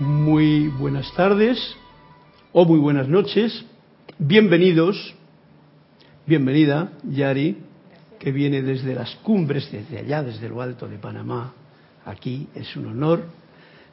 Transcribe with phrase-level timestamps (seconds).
[0.00, 1.76] Muy buenas tardes
[2.54, 3.66] o muy buenas noches.
[4.18, 5.14] Bienvenidos,
[6.26, 7.58] bienvenida Yari,
[8.18, 11.52] que viene desde las cumbres, desde allá, desde lo alto de Panamá.
[12.06, 13.24] Aquí es un honor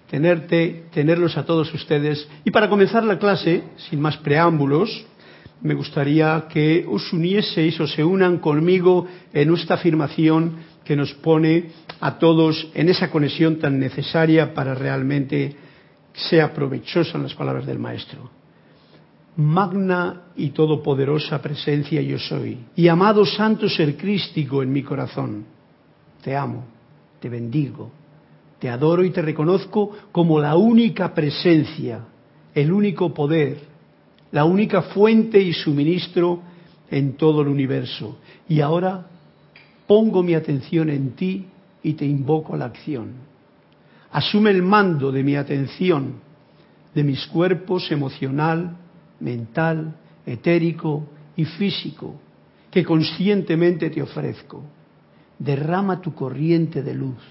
[0.10, 2.26] tenerte, tenerlos a todos ustedes.
[2.46, 5.06] Y para comenzar la clase, sin más preámbulos,
[5.62, 10.56] me gustaría que os unieseis o se unan conmigo en esta afirmación
[10.86, 11.66] que nos pone
[12.00, 15.67] a todos en esa conexión tan necesaria para realmente
[16.18, 18.30] sea provechosa en las palabras del Maestro.
[19.36, 25.46] Magna y todopoderosa presencia yo soy, y amado santo ser crístico en mi corazón,
[26.24, 26.66] te amo,
[27.20, 27.92] te bendigo,
[28.58, 32.06] te adoro y te reconozco como la única presencia,
[32.56, 33.60] el único poder,
[34.32, 36.42] la única fuente y suministro
[36.90, 38.18] en todo el universo.
[38.50, 39.06] Y ahora
[39.86, 41.46] pongo mi atención en ti
[41.84, 43.28] y te invoco a la acción.
[44.12, 46.16] Asume el mando de mi atención,
[46.94, 48.78] de mis cuerpos emocional,
[49.20, 49.96] mental,
[50.26, 52.20] etérico y físico,
[52.72, 54.64] que conscientemente te ofrezco.
[55.40, 57.22] Derrama tu corriente de luz,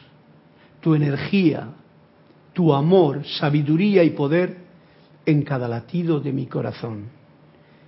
[0.81, 1.71] tu energía,
[2.53, 4.57] tu amor, sabiduría y poder
[5.25, 7.07] en cada latido de mi corazón.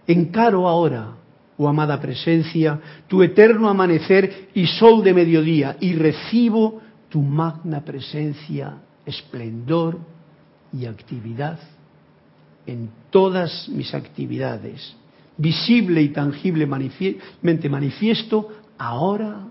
[0.07, 1.15] Encaro ahora,
[1.57, 8.79] oh amada presencia, tu eterno amanecer y sol de mediodía, y recibo tu magna presencia,
[9.05, 9.99] esplendor
[10.73, 11.59] y actividad
[12.67, 14.95] en todas mis actividades,
[15.39, 19.47] visible y tangiblemente manifiesto ahora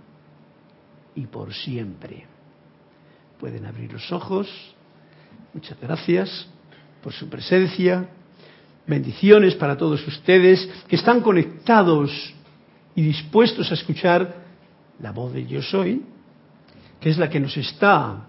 [1.16, 2.26] y por siempre.
[3.40, 4.48] Pueden abrir los ojos.
[5.54, 6.48] Muchas gracias
[7.02, 8.08] por su presencia.
[8.86, 12.12] Bendiciones para todos ustedes que están conectados
[12.96, 14.44] y dispuestos a escuchar
[15.00, 16.04] la voz de Yo Soy,
[17.00, 18.28] que es la que nos está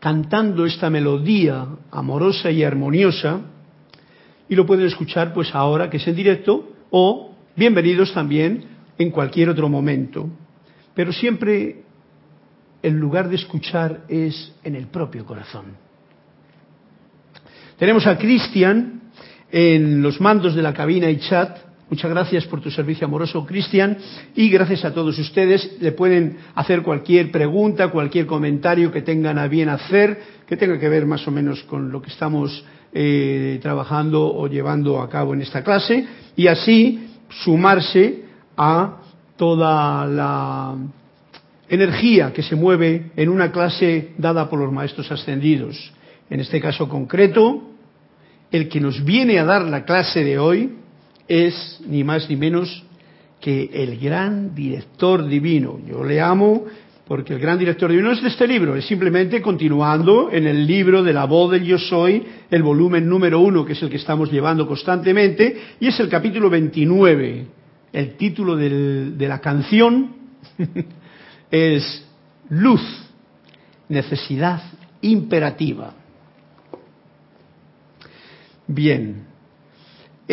[0.00, 3.40] cantando esta melodía amorosa y armoniosa.
[4.48, 8.64] Y lo pueden escuchar pues ahora que es en directo o bienvenidos también
[8.98, 10.28] en cualquier otro momento.
[10.94, 11.82] Pero siempre
[12.82, 15.76] el lugar de escuchar es en el propio corazón.
[17.78, 19.00] Tenemos a Cristian
[19.50, 21.69] en los mandos de la cabina y chat.
[21.90, 23.98] Muchas gracias por tu servicio amoroso, Cristian.
[24.36, 25.76] Y gracias a todos ustedes.
[25.80, 30.88] Le pueden hacer cualquier pregunta, cualquier comentario que tengan a bien hacer, que tenga que
[30.88, 35.42] ver más o menos con lo que estamos eh, trabajando o llevando a cabo en
[35.42, 36.06] esta clase.
[36.36, 38.22] Y así sumarse
[38.56, 38.98] a
[39.36, 40.76] toda la
[41.68, 45.92] energía que se mueve en una clase dada por los maestros ascendidos.
[46.30, 47.64] En este caso concreto,
[48.52, 50.76] el que nos viene a dar la clase de hoy
[51.30, 52.82] es ni más ni menos
[53.40, 55.78] que el gran director divino.
[55.86, 56.64] Yo le amo
[57.06, 61.02] porque el gran director divino es de este libro, es simplemente continuando en el libro
[61.04, 64.30] de la voz del yo soy, el volumen número uno, que es el que estamos
[64.30, 67.46] llevando constantemente, y es el capítulo 29.
[67.92, 70.14] El título de la canción
[71.50, 72.06] es
[72.48, 72.82] Luz,
[73.88, 74.62] necesidad
[75.00, 75.94] imperativa.
[78.66, 79.29] Bien,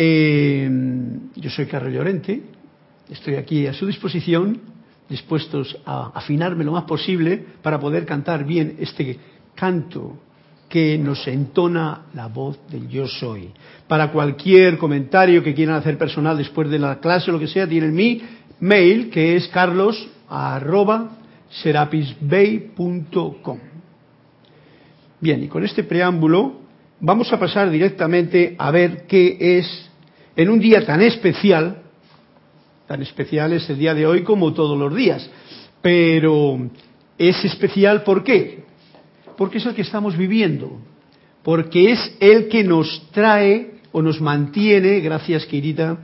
[0.00, 0.70] eh,
[1.34, 2.40] yo soy Carlos Llorente,
[3.10, 4.60] estoy aquí a su disposición,
[5.08, 9.18] dispuestos a afinarme lo más posible para poder cantar bien este
[9.56, 10.20] canto
[10.68, 13.50] que nos entona la voz del yo soy.
[13.88, 17.66] Para cualquier comentario que quieran hacer personal después de la clase o lo que sea,
[17.66, 18.22] tienen mi
[18.60, 20.08] mail que es carlos
[25.20, 26.68] Bien, y con este preámbulo
[27.00, 29.87] vamos a pasar directamente a ver qué es,
[30.38, 31.82] en un día tan especial,
[32.86, 35.28] tan especial es el día de hoy como todos los días,
[35.82, 36.70] pero
[37.18, 38.62] es especial ¿por qué?
[39.36, 40.78] Porque es el que estamos viviendo,
[41.42, 45.98] porque es el que nos trae o nos mantiene, gracias querida,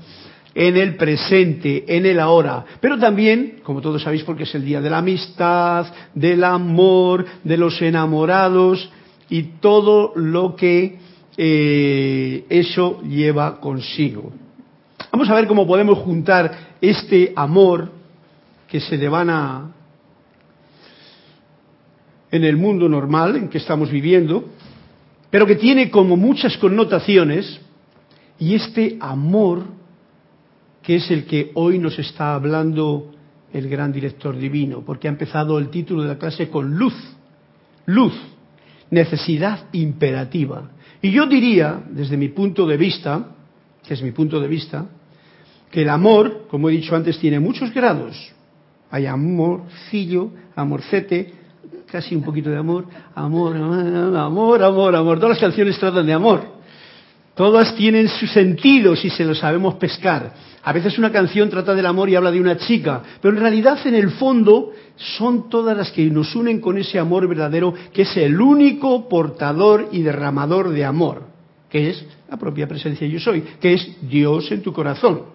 [0.53, 4.81] en el presente, en el ahora, pero también, como todos sabéis, porque es el día
[4.81, 8.91] de la amistad, del amor, de los enamorados,
[9.31, 10.99] y todo lo que
[11.37, 14.33] eh, eso lleva consigo.
[15.11, 17.91] Vamos a ver cómo podemos juntar este amor
[18.69, 19.73] que se devana
[22.31, 24.45] en el mundo normal en que estamos viviendo,
[25.31, 27.61] pero que tiene como muchas connotaciones,
[28.39, 29.65] y este amor
[30.83, 33.13] que es el que hoy nos está hablando
[33.53, 36.95] el gran director divino, porque ha empezado el título de la clase con luz,
[37.87, 38.13] luz,
[38.91, 40.71] necesidad imperativa.
[41.05, 43.27] Y yo diría, desde mi punto de vista,
[43.87, 44.87] que es mi punto de vista,
[45.71, 48.17] que el amor, como he dicho antes, tiene muchos grados.
[48.91, 51.31] Hay amorcillo, amorcete,
[51.93, 55.17] casi un poquito de amor, amor, amor, amor, amor.
[55.19, 56.54] Todas las canciones tratan de amor.
[57.35, 60.33] Todas tienen su sentido si se lo sabemos pescar.
[60.63, 63.79] A veces una canción trata del amor y habla de una chica, pero en realidad
[63.85, 68.17] en el fondo son todas las que nos unen con ese amor verdadero que es
[68.17, 71.25] el único portador y derramador de amor,
[71.69, 75.34] que es la propia presencia yo soy, que es Dios en tu corazón.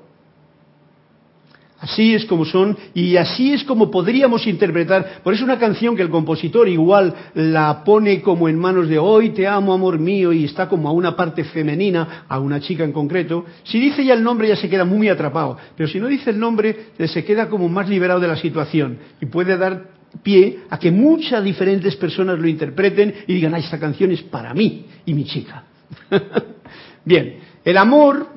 [1.82, 5.22] Así es como son y así es como podríamos interpretar.
[5.24, 9.30] Por eso una canción que el compositor igual la pone como en manos de hoy
[9.30, 12.92] te amo, amor mío, y está como a una parte femenina, a una chica en
[12.92, 13.46] concreto.
[13.64, 16.40] Si dice ya el nombre ya se queda muy atrapado, pero si no dice el
[16.40, 20.92] nombre se queda como más liberado de la situación y puede dar pie a que
[20.92, 25.24] muchas diferentes personas lo interpreten y digan, ah, esta canción es para mí y mi
[25.24, 25.64] chica.
[27.06, 28.28] Bien, el amor,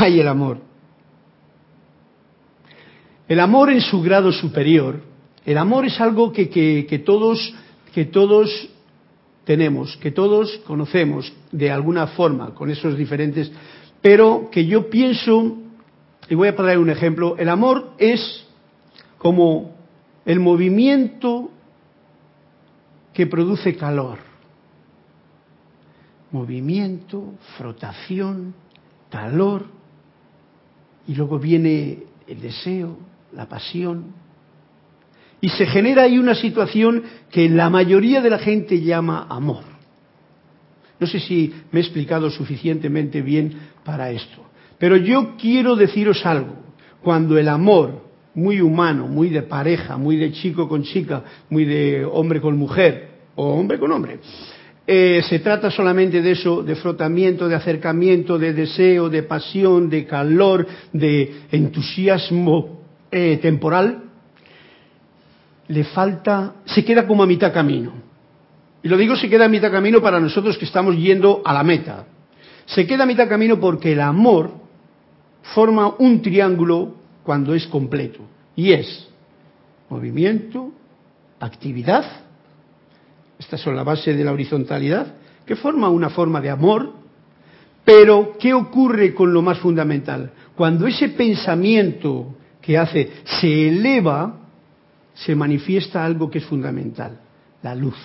[0.00, 0.67] hay el amor.
[3.28, 5.02] El amor en su grado superior,
[5.44, 7.54] el amor es algo que, que, todos,
[7.92, 8.70] que todos
[9.44, 13.52] tenemos, que todos conocemos de alguna forma, con esos diferentes,
[14.00, 15.58] pero que yo pienso,
[16.30, 18.46] y voy a poner un ejemplo, el amor es
[19.18, 19.74] como
[20.24, 21.50] el movimiento
[23.12, 24.18] que produce calor.
[26.30, 28.54] Movimiento, frotación,
[29.10, 29.66] calor,
[31.06, 32.98] y luego viene el deseo,
[33.32, 34.14] la pasión.
[35.40, 39.62] Y se genera ahí una situación que la mayoría de la gente llama amor.
[40.98, 43.52] No sé si me he explicado suficientemente bien
[43.84, 44.44] para esto.
[44.78, 46.56] Pero yo quiero deciros algo.
[47.02, 48.02] Cuando el amor,
[48.34, 53.08] muy humano, muy de pareja, muy de chico con chica, muy de hombre con mujer,
[53.36, 54.18] o hombre con hombre,
[54.86, 60.06] eh, se trata solamente de eso, de frotamiento, de acercamiento, de deseo, de pasión, de
[60.06, 62.77] calor, de entusiasmo
[63.10, 64.04] eh, temporal,
[65.68, 67.92] le falta, se queda como a mitad camino.
[68.82, 71.62] Y lo digo se queda a mitad camino para nosotros que estamos yendo a la
[71.62, 72.06] meta.
[72.66, 74.52] Se queda a mitad camino porque el amor
[75.54, 78.20] forma un triángulo cuando es completo.
[78.56, 79.08] Y es
[79.88, 80.72] movimiento,
[81.40, 82.04] actividad,
[83.38, 85.14] estas son la base de la horizontalidad,
[85.46, 86.92] que forma una forma de amor,
[87.84, 90.32] pero ¿qué ocurre con lo más fundamental?
[90.54, 92.34] Cuando ese pensamiento
[92.68, 93.10] que hace,
[93.40, 94.40] se eleva,
[95.14, 97.18] se manifiesta algo que es fundamental,
[97.62, 97.96] la luz.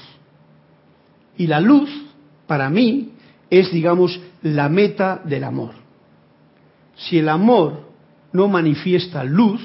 [1.35, 1.89] Y la luz,
[2.47, 3.11] para mí,
[3.49, 5.73] es, digamos, la meta del amor.
[6.95, 7.89] Si el amor
[8.31, 9.59] no manifiesta luz,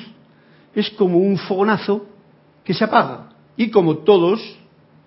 [0.75, 2.05] es como un fogonazo
[2.65, 3.29] que se apaga.
[3.57, 4.41] Y como todos,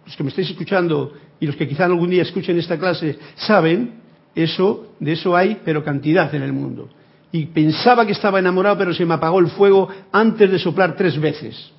[0.06, 3.96] los que me estáis escuchando y los que quizá algún día escuchen esta clase, saben,
[4.36, 6.88] eso, de eso hay, pero cantidad en el mundo
[7.32, 11.20] y pensaba que estaba enamorado, pero se me apagó el fuego antes de soplar tres
[11.20, 11.72] veces.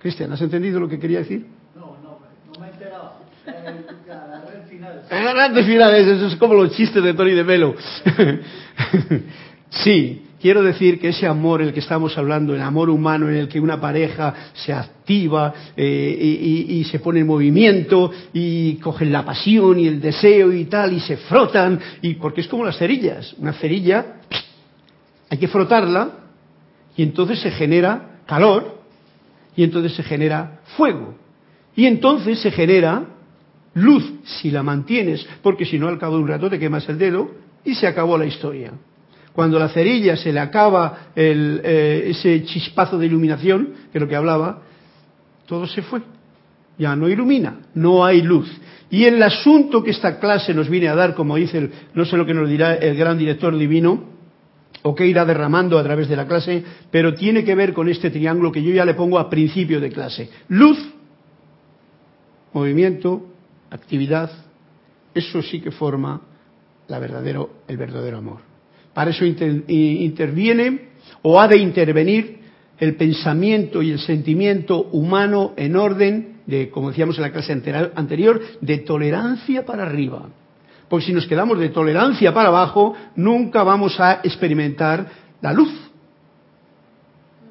[0.00, 1.46] Cristian, ¿has entendido lo que quería decir?
[1.76, 2.18] No, no,
[2.52, 3.12] no me he enterado.
[3.46, 5.02] La red final.
[5.10, 7.74] La red final, eso es como los chistes de Tony de Melo.
[9.70, 13.48] sí, quiero decir que ese amor el que estamos hablando, el amor humano en el
[13.48, 19.24] que una pareja se activa eh, y, y, se pone en movimiento y cogen la
[19.24, 23.34] pasión y el deseo y tal y se frotan, y porque es como las cerillas.
[23.38, 24.20] Una cerilla
[25.28, 26.10] hay que frotarla
[26.96, 28.80] y entonces se genera calor
[29.56, 31.14] y entonces se genera fuego.
[31.76, 33.04] Y entonces se genera
[33.74, 36.98] luz si la mantienes, porque si no al cabo de un rato te quemas el
[36.98, 37.30] dedo
[37.64, 38.72] y se acabó la historia.
[39.32, 44.16] Cuando la cerilla se le acaba eh, ese chispazo de iluminación, que es lo que
[44.16, 44.62] hablaba,
[45.46, 46.02] todo se fue.
[46.78, 48.50] Ya no ilumina, no hay luz.
[48.90, 52.16] Y el asunto que esta clase nos viene a dar, como dice, el, no sé
[52.16, 54.10] lo que nos dirá el gran director divino,
[54.82, 58.10] o que irá derramando a través de la clase, pero tiene que ver con este
[58.10, 60.30] triángulo que yo ya le pongo a principio de clase.
[60.48, 60.78] Luz,
[62.52, 63.26] movimiento,
[63.70, 64.30] actividad,
[65.14, 66.22] eso sí que forma
[66.88, 68.49] la verdadero, el verdadero amor.
[68.94, 70.90] Para eso interviene
[71.22, 72.40] o ha de intervenir
[72.78, 78.40] el pensamiento y el sentimiento humano en orden de, como decíamos en la clase anterior,
[78.60, 80.28] de tolerancia para arriba.
[80.88, 85.06] Porque si nos quedamos de tolerancia para abajo, nunca vamos a experimentar
[85.40, 85.72] la luz.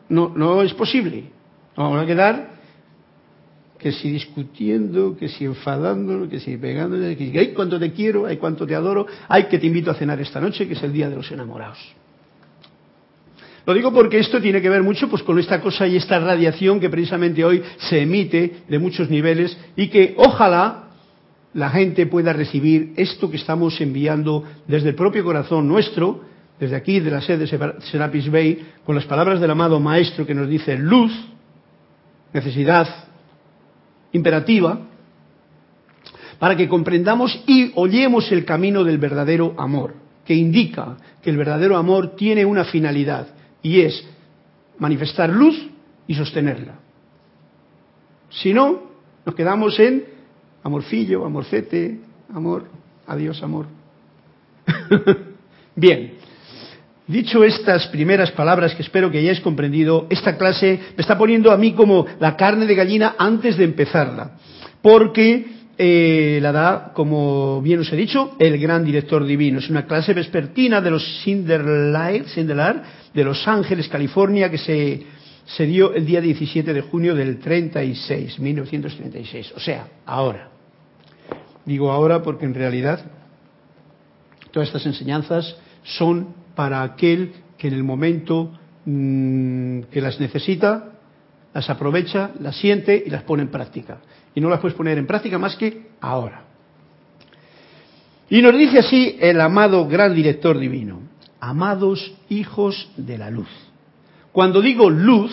[0.10, 1.25] No, no es posible.
[1.75, 2.59] vamos a quedar
[3.79, 8.25] que si discutiendo, que si enfadando, que si pegando, que si, ay, cuánto te quiero,
[8.25, 10.91] ay, cuánto te adoro, ay, que te invito a cenar esta noche, que es el
[10.91, 11.79] día de los enamorados.
[13.65, 16.79] Lo digo porque esto tiene que ver mucho pues, con esta cosa y esta radiación
[16.79, 20.89] que precisamente hoy se emite de muchos niveles y que ojalá
[21.53, 26.21] la gente pueda recibir esto que estamos enviando desde el propio corazón nuestro,
[26.59, 30.36] desde aquí, de la sede de Serapis Bay, con las palabras del amado Maestro que
[30.36, 31.13] nos dice luz,
[32.33, 33.09] necesidad,
[34.12, 34.80] imperativa
[36.39, 39.94] para que comprendamos y oyemos el camino del verdadero amor,
[40.25, 43.28] que indica que el verdadero amor tiene una finalidad
[43.62, 44.08] y es
[44.78, 45.70] manifestar luz
[46.08, 46.75] y sostenerla.
[48.30, 48.84] Si no,
[49.25, 50.06] nos quedamos en
[50.63, 52.00] amorcillo, amorcete,
[52.34, 52.66] amor,
[53.06, 53.66] adiós amor.
[55.75, 56.19] Bien,
[57.10, 61.58] dicho estas primeras palabras que espero que hayáis comprendido, esta clase me está poniendo a
[61.58, 64.38] mí como la carne de gallina antes de empezarla,
[64.82, 69.58] porque eh, la da, como bien os he dicho, el gran director divino.
[69.58, 75.04] Es una clase vespertina de los Sindelar, de Los Ángeles, California, que se,
[75.46, 79.54] se dio el día 17 de junio del 36, 1936.
[79.56, 80.50] O sea, ahora.
[81.66, 83.00] Digo ahora porque en realidad
[84.51, 88.51] todas estas enseñanzas son para aquel que en el momento
[88.84, 90.92] mmm, que las necesita,
[91.54, 94.01] las aprovecha, las siente y las pone en práctica
[94.36, 96.44] y no las puedes poner en práctica más que ahora.
[98.30, 101.00] Y nos dice así el amado gran director divino,
[101.39, 103.48] amados hijos de la luz.
[104.34, 105.32] Cuando digo luz,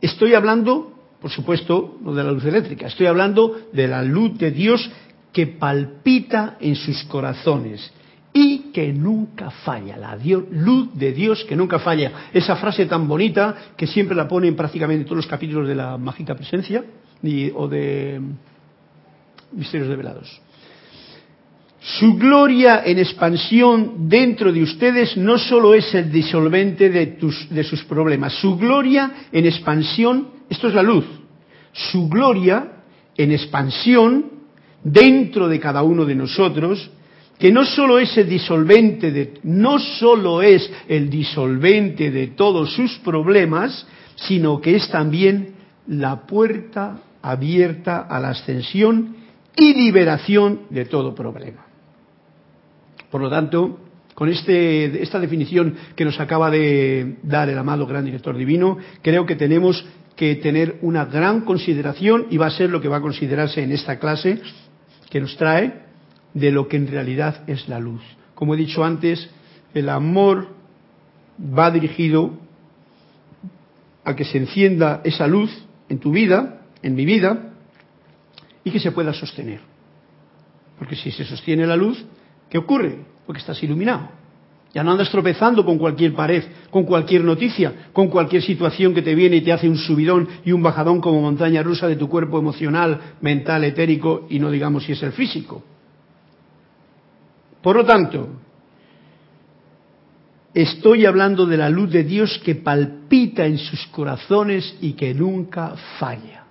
[0.00, 4.52] estoy hablando, por supuesto, no de la luz eléctrica, estoy hablando de la luz de
[4.52, 4.88] Dios
[5.32, 7.92] que palpita en sus corazones
[8.74, 12.28] que nunca falla, la luz de Dios que nunca falla.
[12.32, 15.96] Esa frase tan bonita que siempre la pone en prácticamente todos los capítulos de la
[15.96, 16.84] mágica presencia,
[17.54, 18.20] o de
[19.52, 20.42] misterios revelados.
[21.80, 28.32] Su gloria en expansión dentro de ustedes no solo es el disolvente de sus problemas,
[28.40, 31.04] su gloria en expansión, esto es la luz,
[31.72, 32.82] su gloria
[33.16, 34.32] en expansión
[34.82, 36.90] dentro de cada uno de nosotros,
[37.38, 42.98] que no solo es el disolvente de, no solo es el disolvente de todos sus
[42.98, 43.86] problemas,
[44.16, 45.54] sino que es también
[45.88, 49.16] la puerta abierta a la ascensión
[49.56, 51.66] y liberación de todo problema.
[53.10, 53.80] Por lo tanto,
[54.14, 59.26] con este, esta definición que nos acaba de dar el amado gran director divino, creo
[59.26, 59.84] que tenemos
[60.16, 63.72] que tener una gran consideración y va a ser lo que va a considerarse en
[63.72, 64.40] esta clase
[65.10, 65.83] que nos trae
[66.34, 68.02] de lo que en realidad es la luz.
[68.34, 69.30] Como he dicho antes,
[69.72, 70.48] el amor
[71.40, 72.32] va dirigido
[74.04, 75.50] a que se encienda esa luz
[75.88, 77.50] en tu vida en mi vida
[78.62, 79.60] y que se pueda sostener.
[80.78, 82.04] Porque si se sostiene la luz,
[82.50, 82.98] ¿qué ocurre?
[83.26, 84.10] Porque estás iluminado.
[84.74, 89.14] Ya no andas tropezando con cualquier pared, con cualquier noticia, con cualquier situación que te
[89.14, 92.38] viene y te hace un subidón y un bajadón como montaña rusa de tu cuerpo
[92.38, 95.62] emocional, mental, etérico y no digamos si es el físico.
[97.64, 98.28] Por lo tanto,
[100.52, 105.74] estoy hablando de la luz de Dios que palpita en sus corazones y que nunca
[105.98, 106.44] falla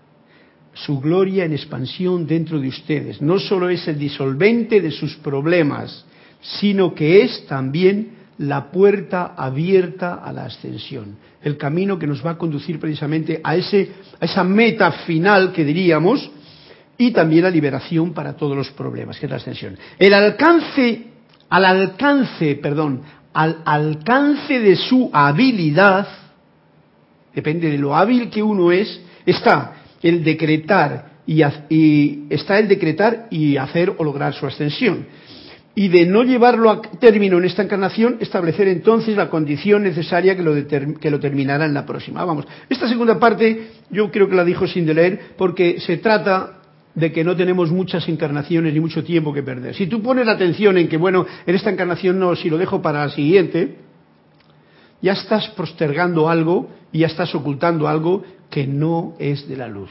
[0.73, 3.21] su gloria en expansión dentro de ustedes.
[3.21, 6.03] No solo es el disolvente de sus problemas,
[6.41, 12.31] sino que es también la puerta abierta a la ascensión, el camino que nos va
[12.31, 16.31] a conducir precisamente a, ese, a esa meta final que diríamos,
[16.97, 19.77] y también la liberación para todos los problemas, que es la ascensión.
[19.97, 21.07] El alcance,
[21.49, 23.01] al alcance, perdón,
[23.33, 26.07] al alcance de su habilidad,
[27.33, 31.41] depende de lo hábil que uno es, está el decretar y,
[32.29, 35.07] está el decretar y hacer o lograr su ascensión.
[35.75, 40.43] Y de no llevarlo a término en esta encarnación, establecer entonces la condición necesaria que
[40.43, 40.53] lo,
[40.99, 42.23] que lo terminara en la próxima.
[42.23, 46.59] Vamos, esta segunda parte yo creo que la dijo sin leer porque se trata
[46.95, 49.75] de que no tenemos muchas encarnaciones ni mucho tiempo que perder.
[49.75, 52.81] Si tú pones la atención en que, bueno, en esta encarnación no, si lo dejo
[52.81, 53.77] para la siguiente,
[55.01, 59.89] ya estás postergando algo y ya estás ocultando algo que no es de la luz.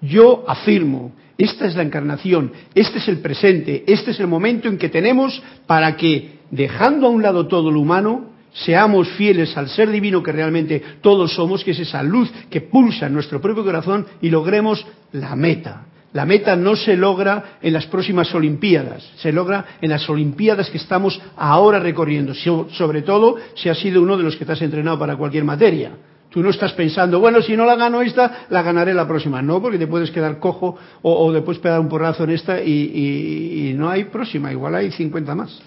[0.00, 4.78] Yo afirmo, esta es la encarnación, este es el presente, este es el momento en
[4.78, 9.90] que tenemos para que, dejando a un lado todo lo humano, seamos fieles al ser
[9.90, 14.06] divino que realmente todos somos, que es esa luz que pulsa en nuestro propio corazón
[14.22, 15.86] y logremos la meta.
[16.16, 20.78] La meta no se logra en las próximas Olimpiadas, se logra en las Olimpiadas que
[20.78, 24.98] estamos ahora recorriendo, sobre todo si has sido uno de los que te has entrenado
[24.98, 25.90] para cualquier materia.
[26.30, 29.42] Tú no estás pensando, bueno, si no la gano esta, la ganaré la próxima.
[29.42, 33.74] No, porque te puedes quedar cojo o, después pegar un porrazo en esta y, y
[33.74, 35.60] no hay próxima, igual hay 50 más.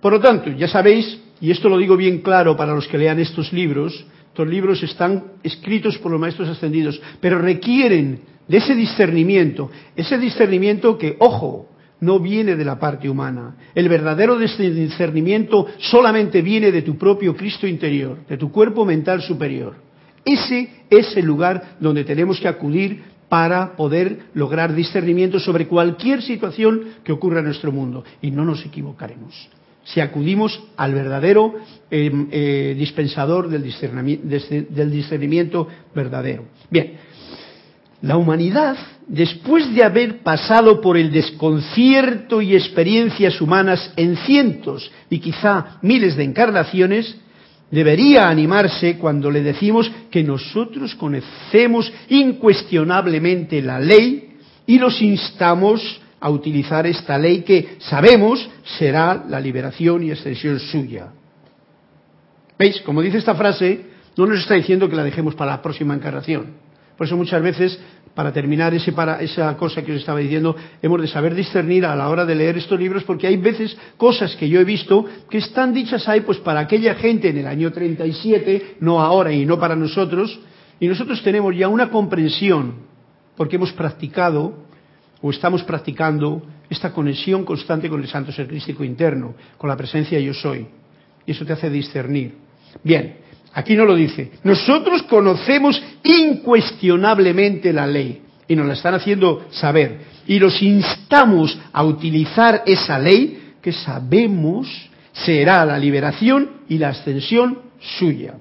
[0.00, 3.18] Por lo tanto, ya sabéis, y esto lo digo bien claro para los que lean
[3.18, 9.70] estos libros, estos libros están escritos por los maestros ascendidos, pero requieren de ese discernimiento,
[9.96, 13.56] ese discernimiento que, ojo, no viene de la parte humana.
[13.74, 19.76] El verdadero discernimiento solamente viene de tu propio Cristo interior, de tu cuerpo mental superior.
[20.22, 26.96] Ese es el lugar donde tenemos que acudir para poder lograr discernimiento sobre cualquier situación
[27.02, 28.04] que ocurra en nuestro mundo.
[28.20, 29.48] Y no nos equivocaremos
[29.84, 31.54] si acudimos al verdadero
[31.90, 34.26] eh, eh, dispensador del discernimiento,
[34.70, 36.44] del discernimiento verdadero.
[36.70, 36.92] Bien,
[38.02, 45.20] la humanidad, después de haber pasado por el desconcierto y experiencias humanas en cientos y
[45.20, 47.16] quizá miles de encarnaciones,
[47.70, 56.28] debería animarse cuando le decimos que nosotros conocemos incuestionablemente la ley y los instamos a
[56.28, 61.08] utilizar esta ley que sabemos será la liberación y extensión suya.
[62.58, 62.80] ¿Veis?
[62.82, 66.71] Como dice esta frase, no nos está diciendo que la dejemos para la próxima encarnación.
[66.96, 67.78] Por eso muchas veces,
[68.14, 71.96] para terminar ese para, esa cosa que os estaba diciendo, hemos de saber discernir a
[71.96, 75.38] la hora de leer estos libros, porque hay veces cosas que yo he visto que
[75.38, 79.58] están dichas ahí pues para aquella gente en el año 37, no ahora y no
[79.58, 80.38] para nosotros,
[80.78, 82.74] y nosotros tenemos ya una comprensión,
[83.36, 84.66] porque hemos practicado
[85.22, 90.18] o estamos practicando esta conexión constante con el santo ser crístico interno, con la presencia
[90.18, 90.66] yo soy.
[91.24, 92.34] Y eso te hace discernir.
[92.82, 93.16] Bien,
[93.54, 94.32] aquí no lo dice.
[94.44, 100.12] Nosotros conocemos incuestionablemente la ley y nos la están haciendo saber.
[100.26, 104.68] Y los instamos a utilizar esa ley que sabemos
[105.12, 107.58] será la liberación y la ascensión
[107.98, 108.34] suya.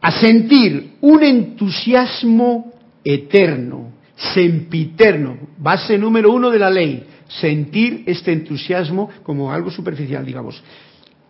[0.00, 2.72] A sentir un entusiasmo
[3.04, 3.98] eterno
[4.34, 10.62] sempiterno, base número uno de la ley, sentir este entusiasmo como algo superficial, digamos.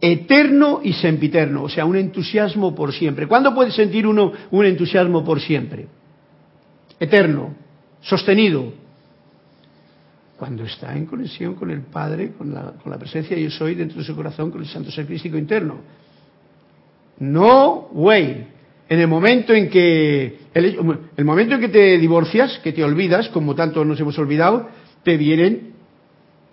[0.01, 3.27] Eterno y sempiterno, o sea, un entusiasmo por siempre.
[3.27, 5.87] ¿Cuándo puede sentir uno un entusiasmo por siempre?
[7.01, 7.55] Eterno,
[8.01, 8.73] sostenido.
[10.37, 13.99] Cuando está en conexión con el Padre, con la, con la presencia yo soy dentro
[13.99, 15.81] de su corazón, con el Santo Ser Crístico interno.
[17.19, 18.47] No way.
[18.89, 23.55] En el momento en que el, momento en que te divorcias, que te olvidas, como
[23.55, 24.69] tanto nos hemos olvidado,
[25.03, 25.68] te vienen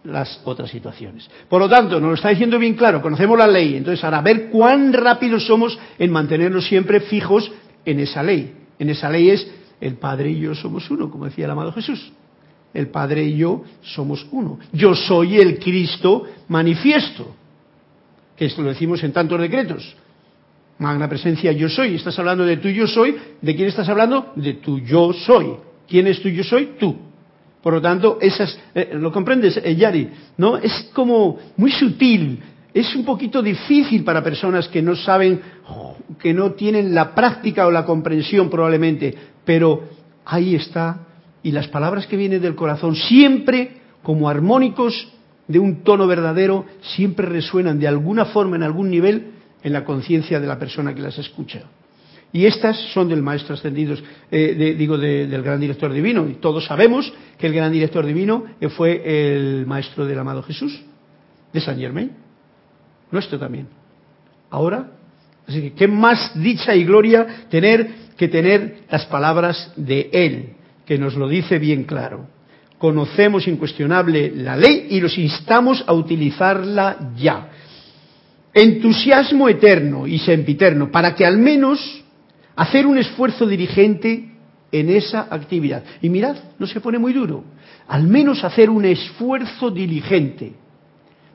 [0.06, 1.30] las otras situaciones.
[1.50, 4.50] Por lo tanto, nos lo está diciendo bien claro, conocemos la ley, entonces ahora ver
[4.50, 7.52] cuán rápidos somos en mantenernos siempre fijos
[7.86, 8.54] en esa ley.
[8.80, 9.48] En esa ley es
[9.82, 12.12] el Padre y yo somos uno, como decía el amado Jesús.
[12.74, 14.60] El Padre y yo somos uno.
[14.74, 17.36] Yo soy el Cristo manifiesto,
[18.36, 19.96] que esto lo decimos en tantos decretos.
[20.78, 21.96] Magna presencia yo soy.
[21.96, 23.16] Estás hablando de tu yo soy.
[23.42, 24.34] ¿De quién estás hablando?
[24.36, 25.54] De tu yo soy.
[25.88, 26.72] ¿Quién es tu yo soy?
[26.78, 26.98] Tú.
[27.66, 30.08] Por lo tanto, esas, eh, ¿lo comprendes, eh, Yari?
[30.38, 30.56] ¿No?
[30.56, 32.40] Es como muy sutil.
[32.72, 35.42] Es un poquito difícil para personas que no saben,
[36.20, 39.16] que no tienen la práctica o la comprensión probablemente.
[39.44, 39.82] Pero
[40.26, 41.08] ahí está.
[41.42, 45.12] Y las palabras que vienen del corazón siempre como armónicos
[45.48, 49.32] de un tono verdadero, siempre resuenan de alguna forma, en algún nivel,
[49.64, 51.64] en la conciencia de la persona que las escucha.
[52.36, 53.96] Y estas son del Maestro Ascendido,
[54.30, 56.28] eh, digo, del Gran Director Divino.
[56.28, 58.44] Y todos sabemos que el Gran Director Divino
[58.76, 60.82] fue el Maestro del amado Jesús,
[61.54, 62.12] de San Germain,
[63.10, 63.70] nuestro también.
[64.50, 64.92] Ahora,
[65.48, 70.98] así que qué más dicha y gloria tener que tener las palabras de Él, que
[70.98, 72.28] nos lo dice bien claro.
[72.78, 77.50] Conocemos incuestionable la ley y los instamos a utilizarla ya
[78.54, 82.05] entusiasmo eterno y sempiterno para que al menos
[82.56, 84.32] hacer un esfuerzo dirigente
[84.72, 85.84] en esa actividad.
[86.02, 87.44] Y mirad, no se pone muy duro.
[87.88, 90.54] Al menos hacer un esfuerzo diligente.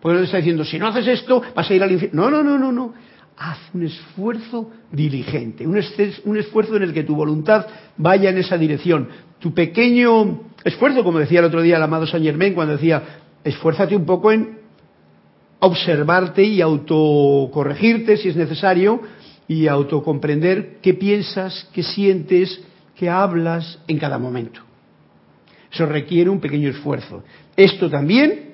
[0.00, 2.22] Porque no está diciendo, si no haces esto, vas a ir al infierno.
[2.22, 2.94] No, no, no, no, no.
[3.36, 5.80] Haz un esfuerzo diligente, un,
[6.24, 9.08] un esfuerzo en el que tu voluntad vaya en esa dirección.
[9.38, 13.02] Tu pequeño esfuerzo, como decía el otro día el amado Saint Germain, cuando decía,
[13.42, 14.58] esfuérzate un poco en
[15.60, 19.00] observarte y autocorregirte si es necesario
[19.50, 22.60] y autocomprender qué piensas, qué sientes,
[22.94, 24.60] qué hablas en cada momento.
[25.72, 27.24] Eso requiere un pequeño esfuerzo.
[27.56, 28.52] Esto también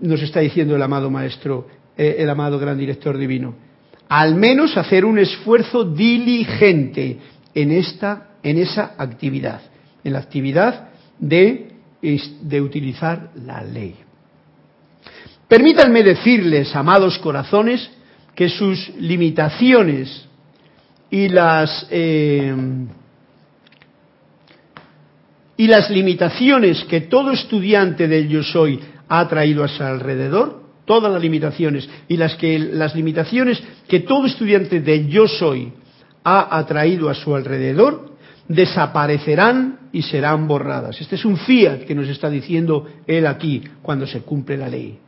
[0.00, 3.54] nos está diciendo el amado maestro, eh, el amado gran director divino.
[4.08, 7.18] Al menos hacer un esfuerzo diligente
[7.54, 9.60] en esta, en esa actividad,
[10.02, 11.74] en la actividad de,
[12.40, 13.94] de utilizar la ley.
[15.46, 17.88] Permítanme decirles, amados corazones,
[18.34, 20.26] que sus limitaciones
[21.10, 22.54] y las eh,
[25.56, 31.12] y las limitaciones que todo estudiante del yo soy ha traído a su alrededor, todas
[31.12, 35.72] las limitaciones y las que las limitaciones que todo estudiante del yo soy
[36.24, 38.12] ha atraído a su alrededor
[38.48, 41.00] desaparecerán y serán borradas.
[41.00, 44.98] Este es un fiat que nos está diciendo él aquí cuando se cumple la ley.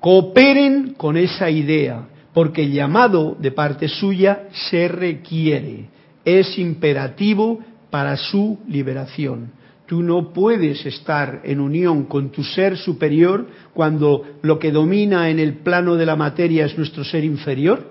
[0.00, 5.88] Cooperen con esa idea, porque el llamado de parte suya se requiere.
[6.24, 9.52] Es imperativo para su liberación.
[9.86, 15.38] Tú no puedes estar en unión con tu ser superior cuando lo que domina en
[15.38, 17.90] el plano de la materia es nuestro ser inferior,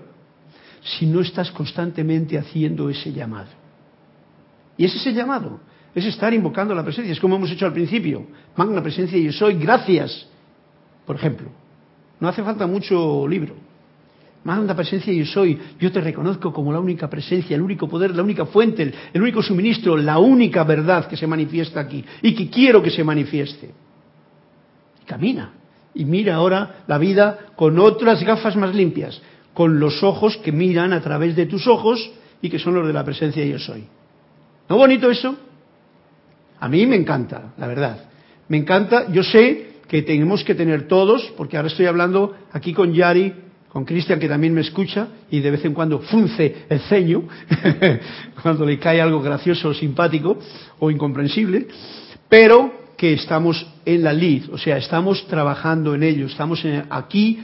[0.81, 3.49] si no estás constantemente haciendo ese llamado.
[4.77, 5.59] Y es ese llamado,
[5.93, 8.25] es estar invocando la presencia, es como hemos hecho al principio.
[8.55, 10.27] Magna presencia yo soy, gracias.
[11.05, 11.49] Por ejemplo,
[12.19, 13.70] no hace falta mucho libro.
[14.43, 18.23] Magna presencia yo soy, yo te reconozco como la única presencia, el único poder, la
[18.23, 22.81] única fuente, el, único suministro, la única verdad que se manifiesta aquí y que quiero
[22.81, 23.69] que se manifieste.
[25.05, 25.51] Camina
[25.93, 29.21] y mira ahora la vida con otras gafas más limpias,
[29.53, 32.93] con los ojos que miran a través de tus ojos y que son los de
[32.93, 33.83] la presencia yo soy.
[34.67, 35.35] ¿No bonito eso?
[36.59, 38.09] A mí me encanta, la verdad.
[38.47, 42.93] Me encanta, yo sé que tenemos que tener todos, porque ahora estoy hablando aquí con
[42.93, 43.33] Yari,
[43.71, 47.23] con Cristian que también me escucha y de vez en cuando frunce el ceño
[48.41, 50.37] cuando le cae algo gracioso o simpático
[50.79, 51.67] o incomprensible,
[52.27, 57.39] pero que estamos en la lid, o sea, estamos trabajando en ello, estamos aquí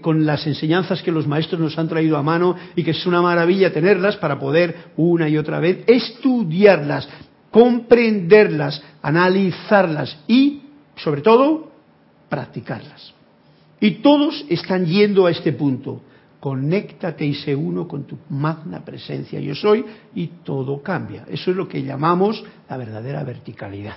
[0.00, 3.20] con las enseñanzas que los maestros nos han traído a mano y que es una
[3.20, 7.06] maravilla tenerlas para poder una y otra vez estudiarlas,
[7.50, 10.62] comprenderlas, analizarlas y,
[10.96, 11.70] sobre todo,
[12.30, 13.15] practicarlas.
[13.86, 16.02] Y todos están yendo a este punto.
[16.40, 21.24] Conéctate y sé uno con tu magna presencia yo soy y todo cambia.
[21.28, 23.96] Eso es lo que llamamos la verdadera verticalidad.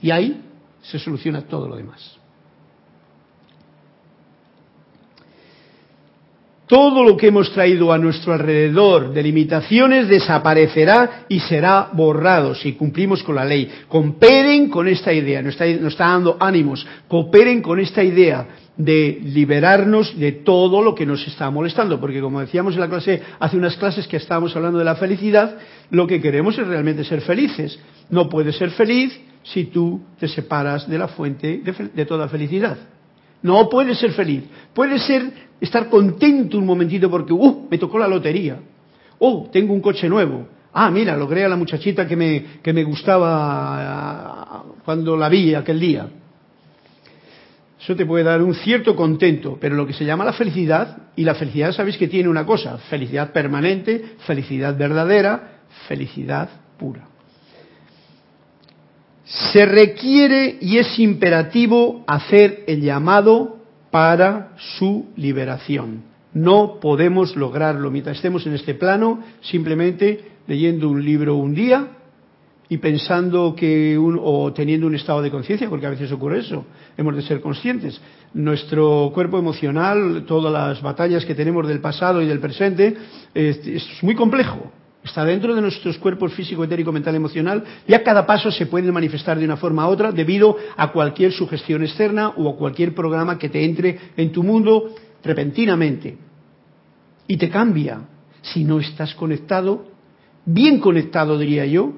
[0.00, 0.40] Y ahí
[0.80, 2.15] se soluciona todo lo demás.
[6.66, 12.72] Todo lo que hemos traído a nuestro alrededor de limitaciones desaparecerá y será borrado si
[12.72, 13.70] cumplimos con la ley.
[13.88, 20.32] Cooperen con esta idea, nos está, dando ánimos, cooperen con esta idea de liberarnos de
[20.32, 24.06] todo lo que nos está molestando, porque como decíamos en la clase, hace unas clases
[24.08, 25.56] que estábamos hablando de la felicidad,
[25.90, 27.78] lo que queremos es realmente ser felices.
[28.10, 32.76] No puedes ser feliz si tú te separas de la fuente de toda felicidad.
[33.42, 34.44] No puedes ser feliz.
[34.74, 38.58] Puedes ser estar contento un momentito porque, uh, me tocó la lotería.
[39.18, 40.48] Oh, tengo un coche nuevo.
[40.72, 45.80] Ah, mira, logré a la muchachita que me, que me gustaba cuando la vi aquel
[45.80, 46.06] día.
[47.80, 51.22] Eso te puede dar un cierto contento, pero lo que se llama la felicidad, y
[51.22, 57.06] la felicidad sabéis que tiene una cosa, felicidad permanente, felicidad verdadera, felicidad pura.
[59.26, 63.56] Se requiere y es imperativo hacer el llamado
[63.90, 66.04] para su liberación.
[66.32, 71.88] No podemos lograrlo mientras estemos en este plano simplemente leyendo un libro un día
[72.68, 76.64] y pensando que o teniendo un estado de conciencia, porque a veces ocurre eso,
[76.96, 78.00] hemos de ser conscientes.
[78.32, 82.96] Nuestro cuerpo emocional, todas las batallas que tenemos del pasado y del presente,
[83.34, 84.70] es, es muy complejo
[85.06, 88.90] está dentro de nuestros cuerpos físico, etérico, mental, emocional, y a cada paso se puede
[88.92, 93.38] manifestar de una forma u otra debido a cualquier sugestión externa o a cualquier programa
[93.38, 96.18] que te entre en tu mundo repentinamente.
[97.28, 98.00] Y te cambia
[98.42, 99.86] si no estás conectado,
[100.44, 101.92] bien conectado diría yo,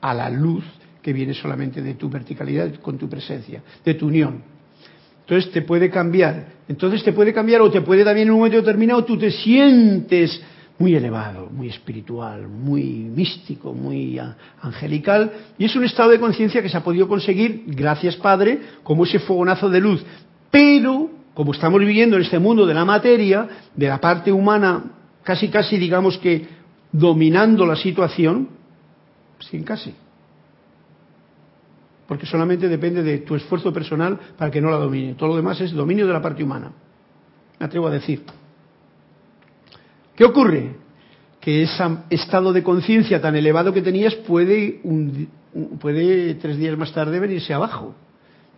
[0.00, 0.64] a la luz
[1.02, 4.42] que viene solamente de tu verticalidad con tu presencia, de tu unión.
[5.20, 6.58] Entonces te puede cambiar.
[6.68, 10.40] Entonces te puede cambiar o te puede también en un momento determinado tú te sientes
[10.78, 14.20] muy elevado, muy espiritual, muy místico, muy
[14.62, 19.04] angelical, y es un estado de conciencia que se ha podido conseguir, gracias Padre, como
[19.04, 20.04] ese fogonazo de luz.
[20.50, 24.84] Pero, como estamos viviendo en este mundo de la materia, de la parte humana,
[25.24, 26.46] casi casi digamos que
[26.92, 28.48] dominando la situación,
[29.40, 29.94] sin casi.
[32.06, 35.14] Porque solamente depende de tu esfuerzo personal para que no la domine.
[35.14, 36.72] Todo lo demás es dominio de la parte humana.
[37.58, 38.22] Me atrevo a decir.
[40.18, 40.74] ¿Qué ocurre?
[41.40, 44.80] Que ese estado de conciencia tan elevado que tenías puede,
[45.80, 47.94] puede tres días más tarde venirse abajo.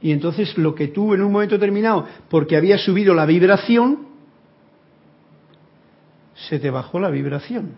[0.00, 4.06] Y entonces lo que tú en un momento determinado, porque había subido la vibración,
[6.48, 7.72] se te bajó la vibración.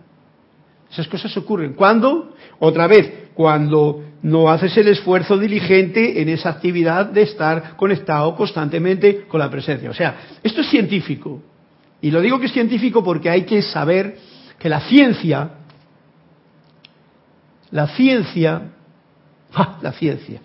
[0.89, 1.73] Esas cosas ocurren.
[1.73, 2.37] ¿Cuándo?
[2.61, 9.23] Otra vez, cuando no haces el esfuerzo diligente en esa actividad de estar conectado constantemente
[9.23, 9.91] con la presencia.
[9.91, 11.43] O sea, esto es científico.
[12.03, 14.19] Y lo digo que es científico porque hay que saber
[14.59, 15.51] que la ciencia,
[17.71, 18.73] la ciencia,
[19.55, 20.41] ¡ah, la ciencia.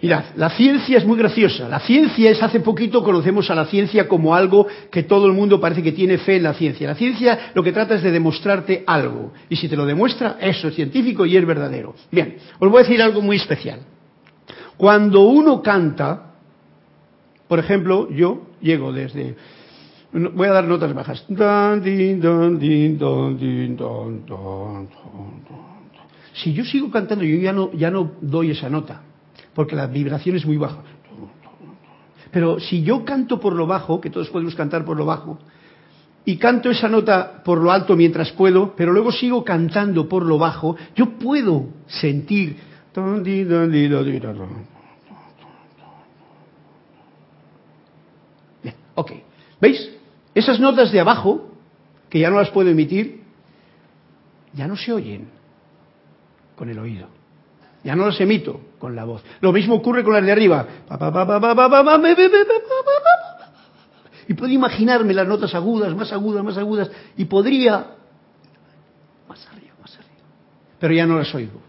[0.00, 1.68] Mirad, la ciencia es muy graciosa.
[1.68, 5.60] La ciencia es, hace poquito conocemos a la ciencia como algo que todo el mundo
[5.60, 6.86] parece que tiene fe en la ciencia.
[6.86, 9.32] La ciencia lo que trata es de demostrarte algo.
[9.48, 11.96] Y si te lo demuestra, eso es científico y es verdadero.
[12.12, 13.80] Bien, os voy a decir algo muy especial.
[14.76, 16.35] Cuando uno canta,
[17.48, 19.36] por ejemplo, yo llego desde
[20.12, 21.24] Voy a dar notas bajas.
[26.32, 29.02] Si yo sigo cantando, yo ya no, ya no doy esa nota,
[29.54, 30.78] porque la vibración es muy baja.
[32.30, 35.38] Pero si yo canto por lo bajo, que todos podemos cantar por lo bajo,
[36.24, 40.38] y canto esa nota por lo alto mientras puedo, pero luego sigo cantando por lo
[40.38, 42.56] bajo, yo puedo sentir.
[48.96, 49.12] Ok.
[49.60, 49.90] ¿Veis?
[50.34, 51.48] Esas notas de abajo,
[52.10, 53.22] que ya no las puedo emitir,
[54.52, 55.28] ya no se oyen
[56.56, 57.08] con el oído.
[57.84, 59.22] Ya no las emito con la voz.
[59.40, 60.66] Lo mismo ocurre con las de arriba.
[64.28, 67.94] Y puedo imaginarme las notas agudas, más agudas, más agudas, y podría...
[69.28, 70.24] Más arriba, más arriba.
[70.80, 71.62] Pero ya no las oigo.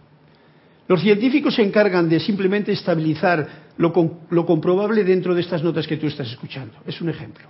[0.88, 5.88] Los científicos se encargan de simplemente estabilizar lo, com- lo comprobable dentro de estas notas
[5.88, 6.74] que tú estás escuchando.
[6.86, 7.46] Es un ejemplo.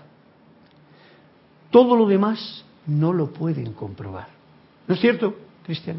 [1.72, 4.28] Todo lo demás no lo pueden comprobar.
[4.88, 5.36] ¿No es cierto,
[5.66, 5.98] Cristian?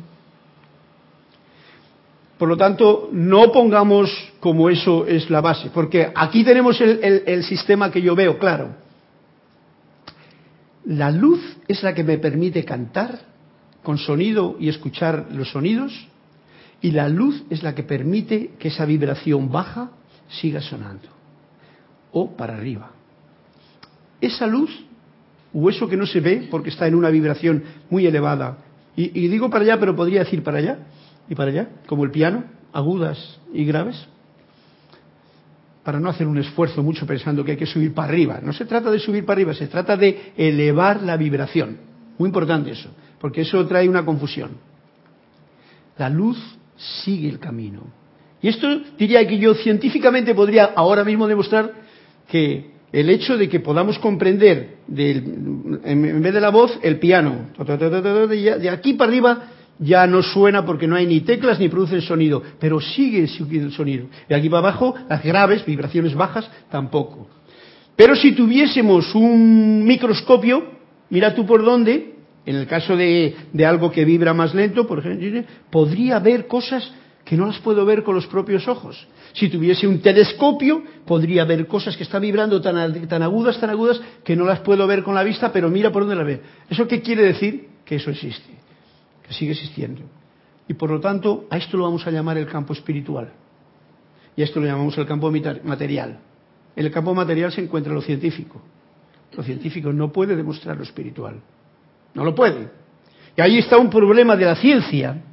[2.38, 7.42] Por lo tanto, no pongamos como eso es la base, porque aquí tenemos el- el
[7.44, 8.76] sistema que yo veo, claro.
[10.84, 13.20] La luz es la que me permite cantar
[13.82, 15.92] con sonido y escuchar los sonidos,
[16.80, 19.90] y la luz es la que permite que esa vibración baja
[20.28, 21.08] siga sonando,
[22.12, 22.90] o para arriba.
[24.20, 24.70] Esa luz,
[25.52, 28.58] o eso que no se ve porque está en una vibración muy elevada,
[28.96, 30.78] y, y digo para allá, pero podría decir para allá,
[31.28, 34.08] y para allá, como el piano, agudas y graves,
[35.88, 38.40] para no hacer un esfuerzo mucho pensando que hay que subir para arriba.
[38.42, 41.78] No se trata de subir para arriba, se trata de elevar la vibración.
[42.18, 44.50] Muy importante eso, porque eso trae una confusión.
[45.96, 46.38] La luz
[46.76, 47.84] sigue el camino.
[48.40, 51.72] Y esto diría que yo científicamente podría ahora mismo demostrar
[52.30, 58.70] que el hecho de que podamos comprender en vez de la voz el piano, de
[58.70, 59.48] aquí para arriba
[59.78, 64.06] ya no suena porque no hay ni teclas ni producen sonido, pero sigue el sonido.
[64.28, 67.28] De aquí para abajo, las graves, vibraciones bajas, tampoco.
[67.94, 70.64] Pero si tuviésemos un microscopio,
[71.10, 72.14] mira tú por dónde,
[72.46, 76.92] en el caso de, de algo que vibra más lento, por ejemplo, podría ver cosas
[77.28, 79.06] que no las puedo ver con los propios ojos.
[79.34, 84.00] Si tuviese un telescopio, podría ver cosas que están vibrando tan, tan agudas, tan agudas,
[84.24, 86.40] que no las puedo ver con la vista, pero mira por dónde las ve.
[86.70, 87.68] ¿Eso qué quiere decir?
[87.84, 88.48] Que eso existe,
[89.26, 90.00] que sigue existiendo.
[90.68, 93.30] Y por lo tanto, a esto lo vamos a llamar el campo espiritual.
[94.34, 96.20] Y a esto lo llamamos el campo material.
[96.76, 98.62] En el campo material se encuentra lo científico.
[99.36, 101.38] Lo científico no puede demostrar lo espiritual.
[102.14, 102.70] No lo puede.
[103.36, 105.24] Y ahí está un problema de la ciencia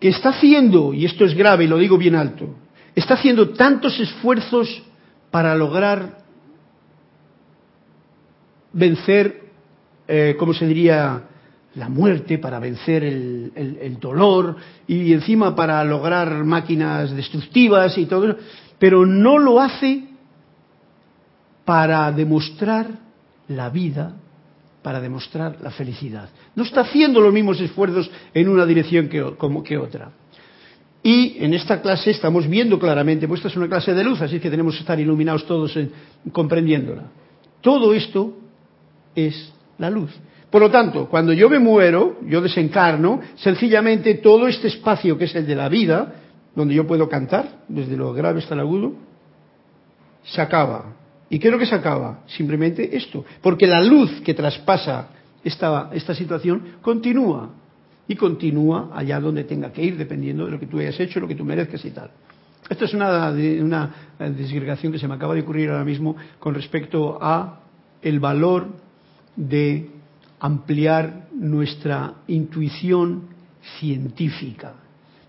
[0.00, 2.54] que está haciendo, y esto es grave y lo digo bien alto,
[2.94, 4.82] está haciendo tantos esfuerzos
[5.30, 6.18] para lograr
[8.72, 9.42] vencer,
[10.08, 11.24] eh, ¿cómo se diría?,
[11.76, 14.56] la muerte, para vencer el, el- el dolor
[14.88, 18.38] y encima para lograr máquinas destructivas y todo eso,
[18.80, 20.08] pero no lo hace
[21.64, 22.88] para demostrar
[23.46, 24.16] la vida,
[24.82, 26.28] para demostrar la felicidad.
[26.54, 30.10] No está haciendo los mismos esfuerzos en una dirección que, como que otra.
[31.02, 34.38] Y en esta clase estamos viendo claramente, pues esta es una clase de luz, así
[34.38, 35.90] que tenemos que estar iluminados todos en-
[36.32, 37.04] comprendiéndola.
[37.60, 38.36] Todo esto
[39.14, 40.10] es la luz.
[40.50, 45.34] Por lo tanto, cuando yo me muero, yo desencarno, sencillamente todo este espacio que es
[45.34, 46.14] el de la vida,
[46.54, 48.92] donde yo puedo cantar, desde lo grave hasta lo agudo,
[50.24, 50.96] se acaba.
[51.30, 52.24] ¿Y qué es lo que se acaba?
[52.26, 53.24] Simplemente esto.
[53.40, 55.10] Porque la luz que traspasa
[55.44, 57.50] esta, esta situación continúa.
[58.08, 61.28] Y continúa allá donde tenga que ir, dependiendo de lo que tú hayas hecho, lo
[61.28, 62.10] que tú merezcas y tal.
[62.68, 63.94] Esto es una, una
[64.36, 67.60] disgregación que se me acaba de ocurrir ahora mismo con respecto a
[68.02, 68.66] el valor
[69.36, 69.90] de
[70.40, 73.28] ampliar nuestra intuición
[73.78, 74.74] científica.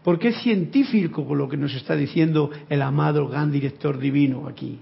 [0.04, 4.80] Porque es científico con lo que nos está diciendo el amado gran director divino aquí.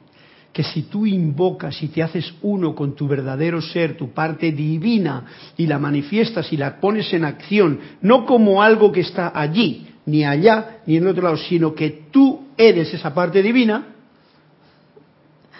[0.53, 5.25] Que si tú invocas y te haces uno con tu verdadero ser, tu parte divina,
[5.57, 10.25] y la manifiestas y la pones en acción, no como algo que está allí, ni
[10.25, 13.85] allá, ni en otro lado, sino que tú eres esa parte divina,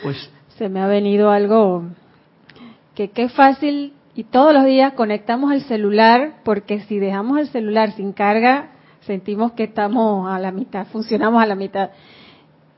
[0.03, 1.83] pues Se me ha venido algo
[2.95, 7.93] que qué fácil y todos los días conectamos el celular porque si dejamos el celular
[7.93, 8.71] sin carga
[9.01, 11.91] sentimos que estamos a la mitad, funcionamos a la mitad.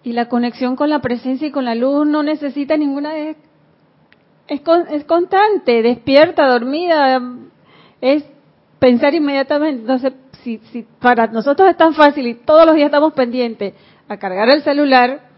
[0.03, 3.35] Y la conexión con la presencia y con la luz no necesita ninguna de
[4.47, 7.21] es, con- es constante, despierta, dormida,
[8.01, 8.23] es
[8.79, 9.81] pensar inmediatamente.
[9.81, 13.73] Entonces, si, si para nosotros es tan fácil y todos los días estamos pendientes
[14.07, 15.29] a cargar el celular,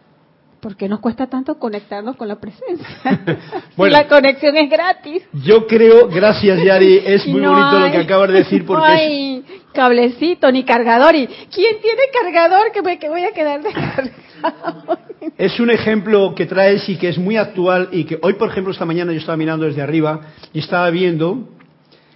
[0.63, 2.87] ¿Por qué nos cuesta tanto conectarnos con la presencia?
[3.75, 3.97] Bueno.
[3.97, 5.21] la conexión es gratis.
[5.43, 8.93] Yo creo, gracias Yari, es muy no bonito lo que acabas de decir porque no
[8.93, 9.32] es- hay
[9.73, 11.15] cablecito ni cargador.
[11.15, 14.99] ¿Y quién tiene cargador que me que voy a quedar descargado?
[15.37, 18.71] Es un ejemplo que traes y que es muy actual y que hoy, por ejemplo,
[18.71, 20.21] esta mañana yo estaba mirando desde arriba
[20.53, 21.49] y estaba viendo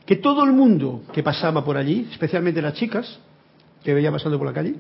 [0.06, 3.20] que todo el mundo que pasaba por allí, especialmente las chicas
[3.84, 4.76] que veía pasando por la calle,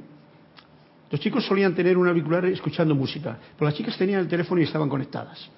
[1.09, 4.65] los chicos solían tener un auricular escuchando música, pero las chicas tenían el teléfono y
[4.65, 5.49] estaban conectadas.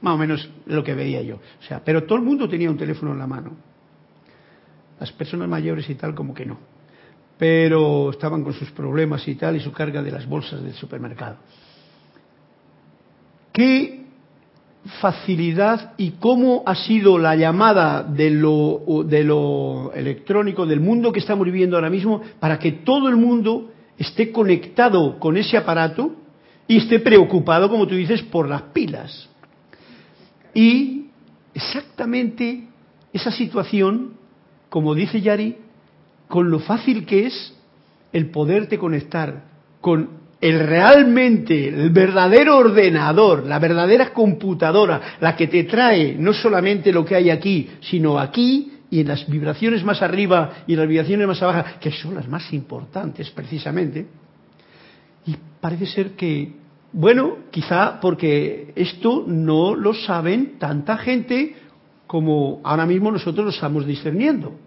[0.00, 1.36] Más o menos lo que veía yo.
[1.36, 3.52] O sea, pero todo el mundo tenía un teléfono en la mano.
[5.00, 6.58] Las personas mayores y tal como que no.
[7.38, 11.36] Pero estaban con sus problemas y tal y su carga de las bolsas del supermercado
[13.54, 14.04] qué
[15.00, 21.20] facilidad y cómo ha sido la llamada de lo, de lo electrónico, del mundo que
[21.20, 26.16] estamos viviendo ahora mismo, para que todo el mundo esté conectado con ese aparato
[26.66, 29.30] y esté preocupado, como tú dices, por las pilas.
[30.52, 31.06] Y
[31.54, 32.66] exactamente
[33.12, 34.14] esa situación,
[34.74, 35.54] como dice Yari,
[36.26, 37.54] con lo fácil que es
[38.12, 39.44] el poderte conectar
[39.80, 40.08] con
[40.40, 47.04] el realmente, el verdadero ordenador, la verdadera computadora, la que te trae no solamente lo
[47.04, 51.28] que hay aquí, sino aquí y en las vibraciones más arriba y en las vibraciones
[51.28, 54.08] más abajo, que son las más importantes precisamente.
[55.24, 56.50] Y parece ser que,
[56.92, 61.54] bueno, quizá porque esto no lo saben tanta gente
[62.08, 64.63] como ahora mismo nosotros lo estamos discerniendo.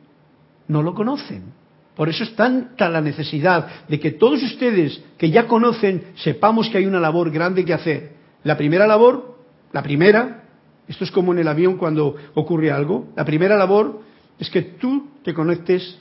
[0.67, 1.53] No lo conocen.
[1.95, 6.77] Por eso es tanta la necesidad de que todos ustedes que ya conocen sepamos que
[6.77, 8.11] hay una labor grande que hacer.
[8.43, 9.37] La primera labor,
[9.71, 10.43] la primera,
[10.87, 14.01] esto es como en el avión cuando ocurre algo, la primera labor
[14.37, 15.97] es que tú te conectes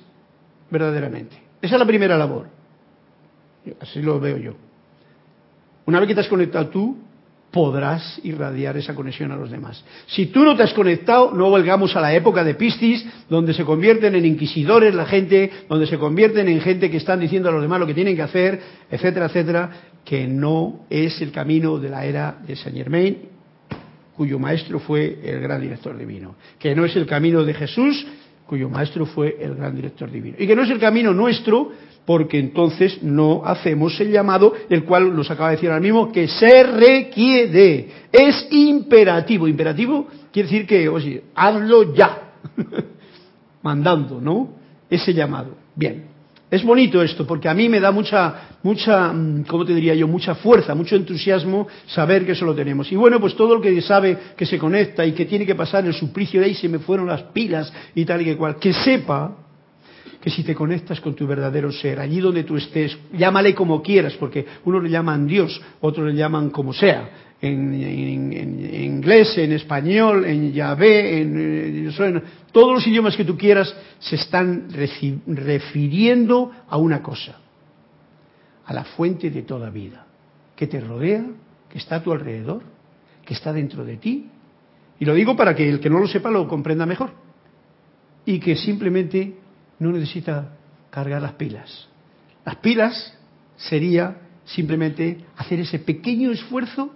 [0.71, 1.37] verdaderamente.
[1.63, 2.49] Esa es la primera labor.
[3.81, 4.53] Así lo veo yo.
[5.87, 6.99] Una vez que te has conectado tú,
[7.57, 9.83] podrás irradiar esa conexión a los demás.
[10.09, 13.65] Si tú no te has conectado, no volvamos a la época de Piscis, donde se
[13.65, 17.63] convierten en inquisidores la gente, donde se convierten en gente que están diciendo a los
[17.63, 19.71] demás lo que tienen que hacer, etcétera, etcétera,
[20.05, 23.21] que no es el camino de la era de Saint Germain,
[24.15, 28.07] cuyo maestro fue el gran director divino, que no es el camino de Jesús,
[28.47, 31.73] cuyo maestro fue el gran director divino, y que no es el camino nuestro,
[32.07, 36.29] porque entonces no hacemos el llamado, el cual nos acaba de decir ahora mismo, que
[36.29, 39.49] se requiere, es imperativo.
[39.49, 42.33] Imperativo quiere decir que, oye, hazlo ya,
[43.63, 44.51] mandando, ¿no?
[44.89, 45.57] Ese llamado.
[45.75, 46.05] Bien,
[46.49, 50.07] es bonito esto, porque a mí me da mucha, mucha, mm, ¿cómo te diría yo?
[50.07, 52.91] Mucha fuerza, mucho entusiasmo saber que eso lo tenemos.
[52.93, 55.85] Y bueno, pues todo el que sabe que se conecta y que tiene que pasar
[55.85, 58.73] el suplicio de ahí se me fueron las pilas y tal y que cual, que
[58.73, 59.46] sepa
[60.27, 64.15] que si te conectas con tu verdadero ser, allí donde tú estés, llámale como quieras,
[64.15, 67.09] porque unos le llaman Dios, otros le llaman como sea,
[67.41, 74.17] en, inglés, en español, en Yahvé, en, eh, todos los idiomas que tú quieras, se
[74.17, 74.67] están
[75.29, 77.39] refiriendo a una cosa,
[78.65, 80.09] a la fuente de toda vida,
[80.57, 81.25] que te rodea,
[81.71, 82.63] que está a tu alrededor,
[83.25, 84.27] que está dentro de ti.
[84.99, 87.11] Y lo digo para que el que no lo sepa lo comprenda mejor.
[88.25, 89.46] Y que simplemente
[89.79, 90.57] no necesita
[90.91, 91.89] cargar las pilas.
[92.45, 93.17] Las pilas
[93.57, 96.93] sería simplemente hacer ese pequeño esfuerzo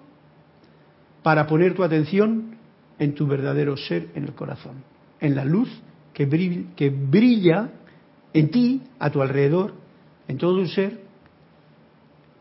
[1.22, 2.56] para poner tu atención
[2.98, 4.84] en tu verdadero ser en el corazón,
[5.20, 5.68] en la luz
[6.12, 7.70] que brilla, que brilla
[8.32, 9.74] en ti, a tu alrededor,
[10.28, 11.00] en todo un ser,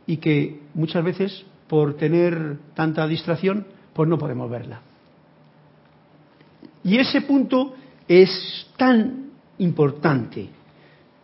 [0.06, 4.82] y que muchas veces por tener tanta distracción, pues no podemos verla.
[6.84, 7.76] Y ese punto
[8.08, 9.29] es tan
[9.60, 10.50] importante.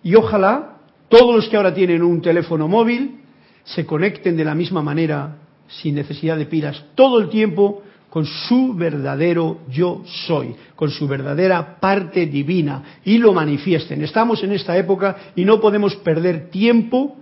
[0.03, 0.77] Y ojalá
[1.09, 3.21] todos los que ahora tienen un teléfono móvil
[3.63, 8.73] se conecten de la misma manera, sin necesidad de pilas, todo el tiempo con su
[8.73, 14.03] verdadero yo soy, con su verdadera parte divina y lo manifiesten.
[14.03, 17.17] Estamos en esta época y no podemos perder tiempo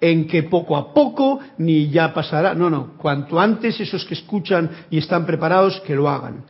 [0.00, 2.54] en que poco a poco ni ya pasará.
[2.54, 6.44] No, no, cuanto antes esos que escuchan y están preparados, que lo hagan.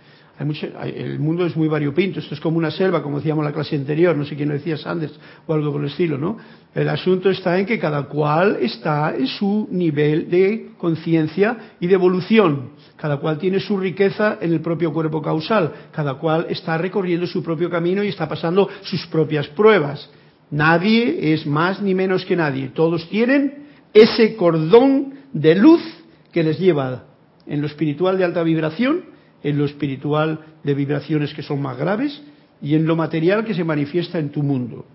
[0.78, 3.54] Hay el mundo es muy variopinto, esto es como una selva, como decíamos en la
[3.54, 6.36] clase anterior, no sé quién lo decía, Sanders o algo por el estilo, ¿no?
[6.74, 11.94] El asunto está en que cada cual está en su nivel de conciencia y de
[11.94, 12.70] evolución.
[12.96, 17.42] Cada cual tiene su riqueza en el propio cuerpo causal, cada cual está recorriendo su
[17.42, 20.08] propio camino y está pasando sus propias pruebas.
[20.50, 22.68] Nadie es más ni menos que nadie.
[22.68, 25.82] Todos tienen ese cordón de luz
[26.30, 27.04] que les lleva
[27.46, 29.04] en lo espiritual de alta vibración,
[29.42, 32.22] en lo espiritual de vibraciones que son más graves
[32.60, 34.86] y en lo material que se manifiesta en tu mundo.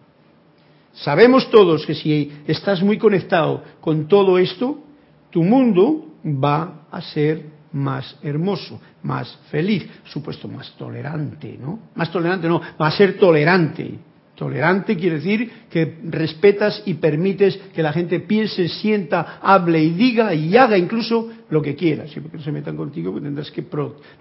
[0.93, 4.83] Sabemos todos que si estás muy conectado con todo esto,
[5.29, 11.79] tu mundo va a ser más hermoso, más feliz, supuesto más tolerante, ¿no?
[11.95, 13.99] Más tolerante no, va a ser tolerante.
[14.35, 20.33] Tolerante quiere decir que respetas y permites que la gente piense, sienta, hable y diga
[20.33, 22.07] y haga incluso lo que quiera.
[22.07, 23.63] Siempre que no se metan contigo, pues tendrás que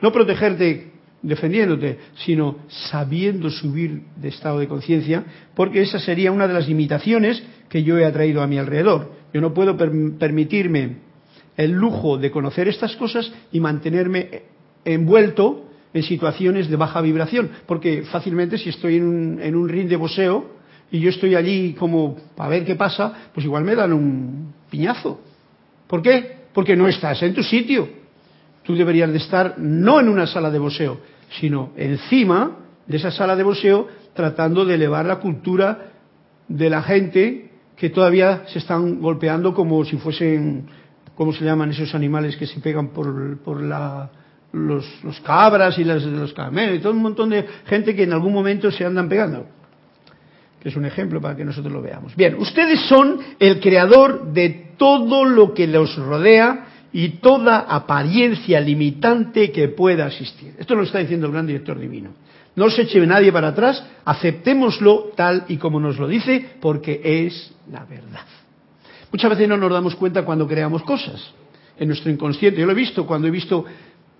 [0.00, 2.58] no protegerte defendiéndote, sino
[2.90, 5.24] sabiendo subir de estado de conciencia,
[5.54, 9.12] porque esa sería una de las limitaciones que yo he atraído a mi alrededor.
[9.32, 10.98] Yo no puedo permitirme
[11.56, 14.42] el lujo de conocer estas cosas y mantenerme
[14.84, 19.88] envuelto en situaciones de baja vibración, porque fácilmente si estoy en un, en un ring
[19.88, 20.56] de boxeo
[20.90, 25.20] y yo estoy allí como para ver qué pasa, pues igual me dan un piñazo.
[25.86, 26.35] ¿Por qué?
[26.56, 27.86] Porque no estás en tu sitio.
[28.62, 30.98] Tú deberías de estar no en una sala de boxeo,
[31.38, 35.92] sino encima de esa sala de boxeo tratando de elevar la cultura
[36.48, 40.66] de la gente que todavía se están golpeando como si fuesen,
[41.14, 44.10] ¿cómo se llaman esos animales que se pegan por, por la,
[44.52, 44.86] los,
[45.22, 48.70] cabras y las, los camelos y todo un montón de gente que en algún momento
[48.70, 49.46] se andan pegando.
[50.58, 52.16] Que es un ejemplo para que nosotros lo veamos.
[52.16, 59.52] Bien, ustedes son el creador de todo lo que los rodea y toda apariencia limitante
[59.52, 60.54] que pueda existir.
[60.58, 62.10] Esto lo está diciendo el gran director divino.
[62.54, 67.52] No se eche nadie para atrás, aceptémoslo tal y como nos lo dice, porque es
[67.70, 68.24] la verdad.
[69.12, 71.22] Muchas veces no nos damos cuenta cuando creamos cosas
[71.78, 72.60] en nuestro inconsciente.
[72.60, 73.64] Yo lo he visto cuando he visto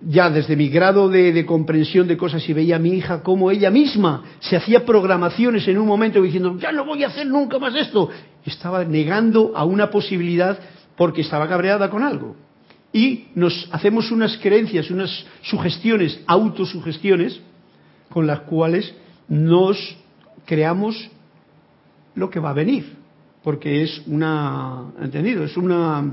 [0.01, 3.71] ya desde mi grado de, comprensión de cosas y veía a mi hija como ella
[3.71, 7.75] misma se hacía programaciones en un momento diciendo, ya no voy a hacer nunca más
[7.75, 8.09] esto.
[8.45, 10.59] Estaba negando a una posibilidad
[10.95, 12.35] porque estaba cabreada con algo.
[12.93, 17.41] Y nos hacemos unas creencias, unas sugestiones, autosugestiones,
[18.09, 18.93] con las cuales
[19.27, 19.97] nos
[20.45, 21.09] creamos
[22.15, 22.95] lo que va a venir.
[23.43, 25.43] Porque es una, ¿entendido?
[25.43, 26.03] Es una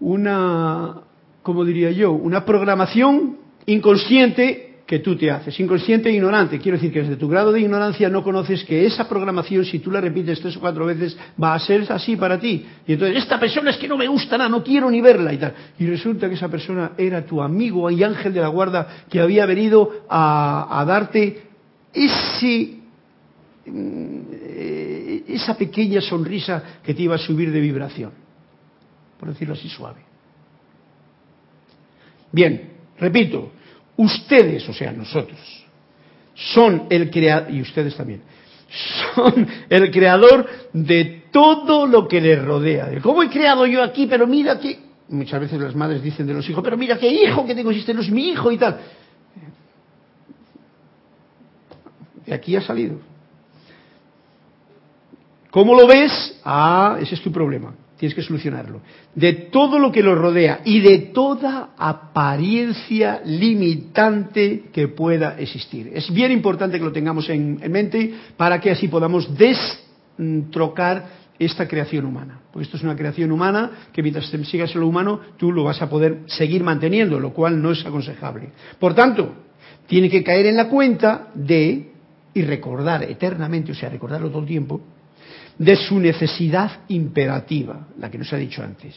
[0.00, 1.02] una,
[1.42, 6.58] como diría yo, una programación inconsciente que tú te haces, inconsciente e ignorante.
[6.58, 9.90] Quiero decir que desde tu grado de ignorancia no conoces que esa programación, si tú
[9.90, 12.66] la repites tres o cuatro veces, va a ser así para ti.
[12.86, 15.38] Y entonces, esta persona es que no me gusta nada, no quiero ni verla y
[15.38, 15.54] tal.
[15.78, 19.46] Y resulta que esa persona era tu amigo y ángel de la guarda que había
[19.46, 21.42] venido a, a darte
[21.94, 22.76] ese,
[23.66, 28.23] mm, eh, esa pequeña sonrisa que te iba a subir de vibración
[29.24, 30.02] por decirlo así suave.
[32.30, 33.52] Bien, repito,
[33.96, 35.40] ustedes, o sea, nosotros,
[36.34, 38.20] son el creador, y ustedes también,
[39.14, 42.90] son el creador de todo lo que les rodea.
[43.00, 44.06] ¿Cómo he creado yo aquí?
[44.06, 44.78] Pero mira que...
[45.08, 47.78] Muchas veces las madres dicen de los hijos, pero mira qué hijo que tengo, si
[47.78, 48.78] este no es mi hijo y tal.
[52.26, 52.98] De aquí ha salido.
[55.50, 56.38] ¿Cómo lo ves?
[56.44, 57.74] Ah, ese es tu problema.
[58.04, 58.82] Tienes que solucionarlo.
[59.14, 65.90] De todo lo que lo rodea y de toda apariencia limitante que pueda existir.
[65.94, 71.06] Es bien importante que lo tengamos en, mente para que así podamos destrocar
[71.38, 72.40] esta creación humana.
[72.52, 75.80] Porque esto es una creación humana que mientras sigas en lo humano, tú lo vas
[75.80, 78.50] a poder seguir manteniendo, lo cual no es aconsejable.
[78.78, 79.32] Por tanto,
[79.86, 81.90] tiene que caer en la cuenta de,
[82.34, 84.82] y recordar eternamente, o sea, recordarlo todo el tiempo,
[85.58, 88.94] de su necesidad imperativa, la que nos ha dicho antes.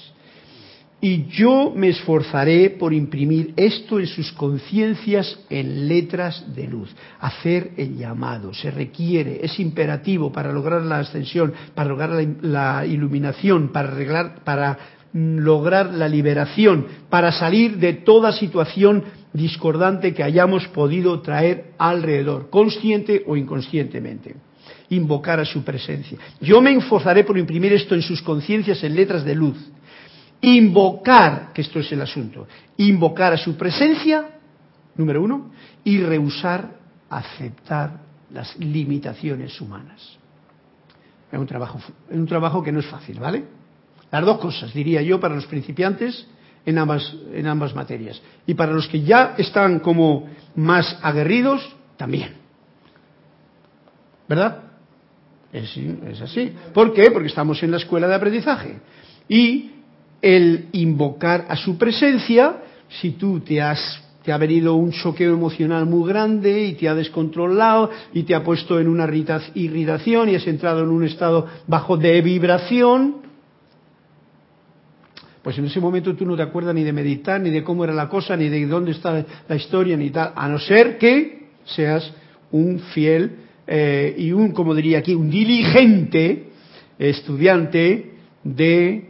[0.99, 6.89] Y yo me esforzaré por imprimir esto en sus conciencias en letras de luz,
[7.19, 12.09] hacer el llamado, se requiere, es imperativo para lograr la ascensión, para lograr
[12.41, 14.79] la, iluminación, para, arreglar, para
[15.13, 19.03] lograr la liberación, para salir de toda situación
[19.33, 24.46] discordante que hayamos podido traer alrededor, consciente o inconscientemente
[24.89, 26.17] invocar a su presencia.
[26.39, 29.57] Yo me esforzaré por imprimir esto en sus conciencias en letras de luz.
[30.41, 34.29] Invocar, que esto es el asunto, invocar a su presencia,
[34.95, 35.51] número uno,
[35.83, 36.77] y rehusar
[37.09, 40.17] aceptar las limitaciones humanas.
[41.31, 41.79] Es un trabajo,
[42.09, 43.45] es un trabajo que no es fácil, ¿vale?
[44.11, 46.27] Las dos cosas, diría yo, para los principiantes
[46.65, 48.21] en ambas, en ambas materias.
[48.45, 52.35] Y para los que ya están como más aguerridos, también.
[54.27, 54.66] ¿Verdad?
[55.57, 56.53] Es, así.
[56.73, 57.09] ¿Por qué?
[57.11, 58.75] Porque estamos en la escuela de aprendizaje.
[59.27, 59.71] Y
[60.21, 62.57] el invocar a su presencia,
[62.89, 66.93] si tú te has te ha venido un choqueo emocional muy grande y te ha
[66.93, 71.95] descontrolado y te ha puesto en una irritación y has entrado en un estado bajo
[71.95, 73.21] de vibración,
[75.41, 77.93] pues en ese momento tú no te acuerdas ni de meditar, ni de cómo era
[77.93, 82.11] la cosa, ni de dónde está la historia, ni tal, a no ser que seas
[82.51, 86.47] un fiel eh, y un, como diría aquí, un diligente
[86.97, 88.13] estudiante
[88.43, 89.09] de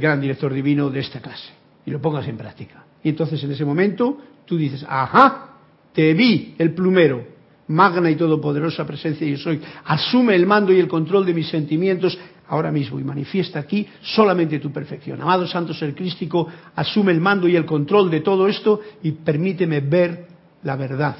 [0.00, 1.50] gran director divino de esta clase
[1.84, 2.84] y lo pongas en práctica.
[3.02, 5.56] Y entonces en ese momento tú dices, ajá,
[5.92, 7.24] te vi el plumero,
[7.68, 12.18] magna y todopoderosa presencia yo soy, asume el mando y el control de mis sentimientos
[12.48, 15.20] ahora mismo y manifiesta aquí solamente tu perfección.
[15.20, 19.80] Amado Santo Ser Crístico, asume el mando y el control de todo esto y permíteme
[19.80, 20.26] ver
[20.62, 21.16] la verdad.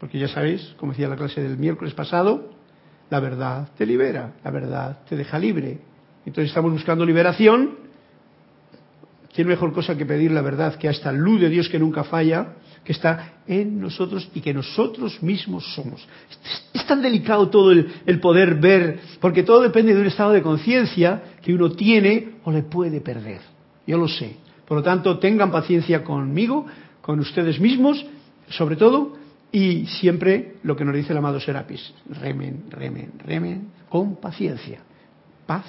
[0.00, 2.50] Porque ya sabéis, como decía la clase del miércoles pasado,
[3.10, 5.78] la verdad te libera, la verdad te deja libre.
[6.24, 7.88] Entonces estamos buscando liberación.
[9.32, 12.04] ¿Qué mejor cosa que pedir la verdad que a esta luz de Dios que nunca
[12.04, 16.06] falla, que está en nosotros y que nosotros mismos somos?
[16.74, 20.42] Es, tan delicado todo el, el poder ver, porque todo depende de un estado de
[20.42, 23.40] conciencia que uno tiene o le puede perder.
[23.86, 24.36] Yo lo sé.
[24.66, 26.66] Por lo tanto, tengan paciencia conmigo,
[27.02, 28.04] con ustedes mismos,
[28.48, 29.17] sobre todo,
[29.50, 34.80] y siempre lo que nos dice el amado Serapis, remen, remen, remen, con paciencia,
[35.46, 35.64] paz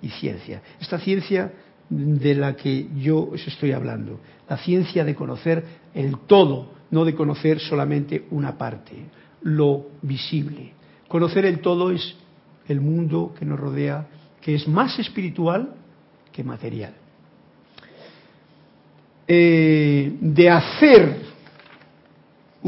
[0.00, 0.62] y ciencia.
[0.80, 1.52] Esta ciencia
[1.90, 5.64] de la que yo os estoy hablando, la ciencia de conocer
[5.94, 8.94] el todo, no de conocer solamente una parte,
[9.42, 10.72] lo visible.
[11.06, 12.16] Conocer el todo es
[12.66, 14.06] el mundo que nos rodea,
[14.40, 15.74] que es más espiritual
[16.32, 16.94] que material.
[19.26, 21.27] Eh, de hacer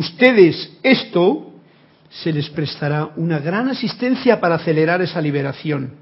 [0.01, 1.53] ustedes esto,
[2.09, 5.93] se les prestará una gran asistencia para acelerar esa liberación.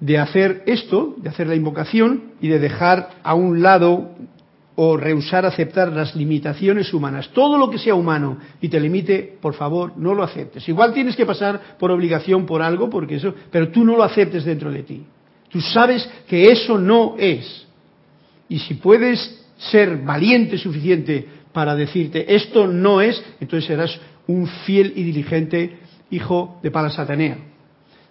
[0.00, 4.10] De hacer esto, de hacer la invocación y de dejar a un lado
[4.74, 7.28] o rehusar aceptar las limitaciones humanas.
[7.32, 10.68] Todo lo que sea humano y te limite, por favor, no lo aceptes.
[10.68, 14.44] Igual tienes que pasar por obligación por algo, porque eso, pero tú no lo aceptes
[14.44, 15.04] dentro de ti.
[15.50, 17.66] Tú sabes que eso no es.
[18.48, 24.92] Y si puedes ser valiente suficiente para decirte esto no es, entonces serás un fiel
[24.96, 25.78] y diligente
[26.10, 27.49] hijo de Palasatanea.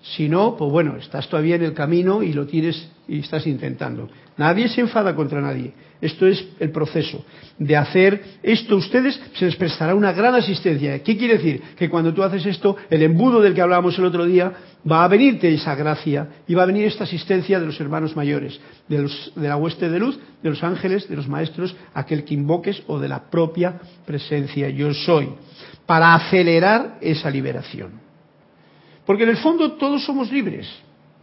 [0.02, 4.10] Si no, pues bueno, estás todavía en el camino y lo tienes y estás intentando.
[4.38, 5.74] Nadie se enfada contra nadie.
[6.00, 7.26] Esto es el proceso.
[7.58, 11.04] De hacer esto ustedes se les prestará una gran asistencia.
[11.04, 11.62] ¿Qué quiere decir?
[11.76, 14.54] Que cuando tú haces esto, el embudo del que hablábamos el otro día,
[14.90, 18.58] va a venirte esa gracia y va a venir esta asistencia de los hermanos mayores,
[18.88, 22.82] de, de la hueste de luz, de los ángeles, de los maestros, aquel que invoques
[22.88, 25.30] o de la propia presencia yo soy,
[25.86, 28.09] para acelerar esa liberación.
[29.10, 30.70] Porque en el fondo todos somos libres,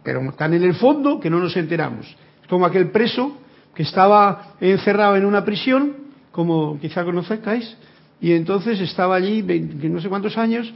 [0.03, 2.17] pero están en el fondo que no nos enteramos.
[2.49, 3.37] Como aquel preso
[3.73, 5.93] que estaba encerrado en una prisión,
[6.33, 7.77] como quizá conozcáis,
[8.19, 10.69] y entonces estaba allí no sé cuántos años,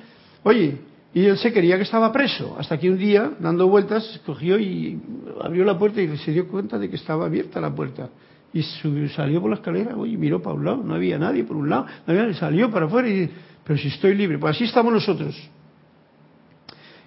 [0.43, 0.77] oye,
[1.13, 4.97] y él se quería que estaba preso, hasta que un día, dando vueltas, cogió y
[5.43, 8.07] abrió la puerta y se dio cuenta de que estaba abierta la puerta.
[8.53, 8.63] Y
[9.09, 11.87] salió por la escalera, oye, miró para un lado, no había nadie por un lado,
[12.07, 13.33] no había, salió para afuera y dice,
[13.65, 15.35] pero si estoy libre, pues así estamos nosotros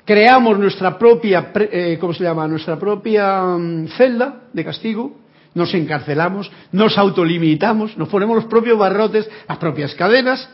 [0.04, 2.46] creamos nuestra propia, eh, ¿cómo se llama?
[2.46, 5.16] Nuestra propia mm, celda de castigo,
[5.54, 10.48] nos encarcelamos, nos autolimitamos, nos ponemos los propios barrotes, las propias cadenas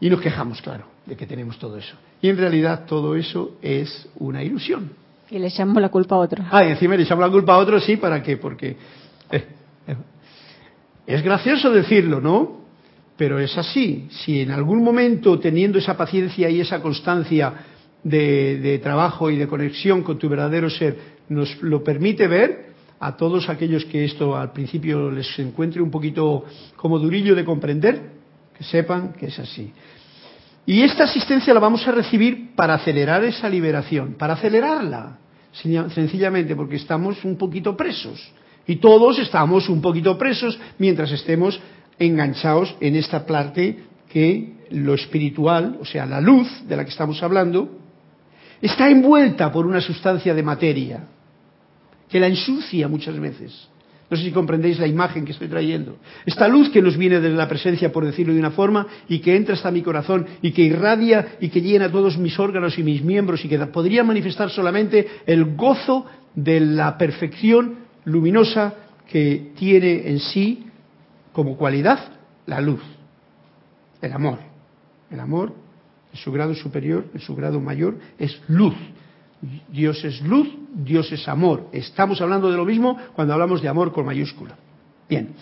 [0.00, 1.94] y nos quejamos, claro, de que tenemos todo eso.
[2.22, 4.90] Y en realidad todo eso es una ilusión.
[5.30, 6.44] Y le echamos la culpa a otro.
[6.50, 8.38] Ah, y encima le echamos la culpa a otro, sí, ¿para qué?
[8.38, 8.76] Porque
[9.30, 9.44] eh,
[9.86, 9.96] eh,
[11.06, 12.58] es gracioso decirlo, ¿no?
[13.16, 14.08] Pero es así.
[14.10, 17.52] Si en algún momento, teniendo esa paciencia y esa constancia,
[18.02, 22.68] de, trabajo y de conexión con tu verdadero ser nos lo permite ver,
[23.00, 26.44] a todos aquellos que esto al principio les encuentre un poquito
[26.76, 28.10] como durillo de comprender,
[28.56, 29.72] que sepan que es así.
[30.66, 35.18] Y esta asistencia la vamos a recibir para acelerar esa liberación, para acelerarla,
[35.52, 38.32] sencillamente porque estamos un poquito presos.
[38.66, 41.58] Y todos estamos un poquito presos mientras estemos
[41.98, 43.78] enganchados en esta parte
[44.10, 47.78] que lo espiritual, o sea, la luz de la que estamos hablando,
[48.60, 51.04] está envuelta por una sustancia de materia
[52.08, 53.68] que la ensucia muchas veces.
[54.10, 55.98] No sé si comprendéis la imagen que estoy trayendo.
[56.24, 59.36] Esta luz que nos viene de la presencia, por decirlo de una forma, y que
[59.36, 63.02] entra hasta mi corazón y que irradia y que llena todos mis órganos y mis
[63.02, 68.74] miembros y que podría manifestar solamente el gozo de la perfección luminosa
[69.06, 70.64] que tiene en sí
[71.32, 71.98] como cualidad
[72.46, 72.80] la luz,
[74.00, 74.38] el amor.
[75.10, 75.54] El amor
[76.12, 78.74] en su grado superior, en su grado mayor, es luz.
[79.70, 81.68] Dios es luz, Dios es amor.
[81.72, 84.56] Estamos hablando de lo mismo cuando hablamos de amor con mayúscula.
[85.08, 85.34] Bien,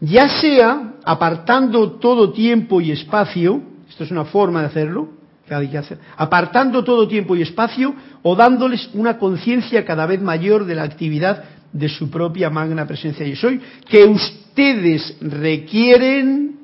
[0.00, 5.08] ya sea apartando todo tiempo y espacio, esto es una forma de hacerlo,
[5.46, 10.20] que hay que hacer, apartando todo tiempo y espacio o dándoles una conciencia cada vez
[10.20, 16.58] mayor de la actividad de su propia magna presencia y soy, que ustedes requieren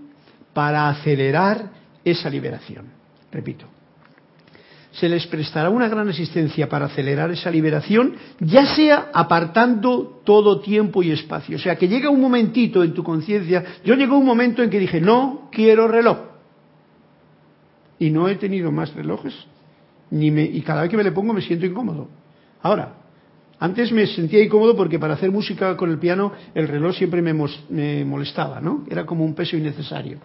[0.53, 1.71] para acelerar
[2.05, 2.94] esa liberación.
[3.35, 3.67] Repito,
[4.93, 11.03] se les prestará una gran asistencia para acelerar esa liberación, ya sea apartando todo tiempo
[11.03, 11.57] y espacio.
[11.57, 14.79] O sea, que llega un momentito en tu conciencia, yo llegó un momento en que
[14.79, 16.19] dije, no quiero reloj.
[17.99, 19.35] Y no he tenido más relojes,
[20.11, 22.09] ni me, y cada vez que me le pongo me siento incómodo.
[22.63, 22.95] Ahora,
[23.59, 27.35] antes me sentía incómodo porque para hacer música con el piano el reloj siempre me,
[27.69, 28.85] me molestaba, ¿no?
[28.89, 30.19] Era como un peso innecesario.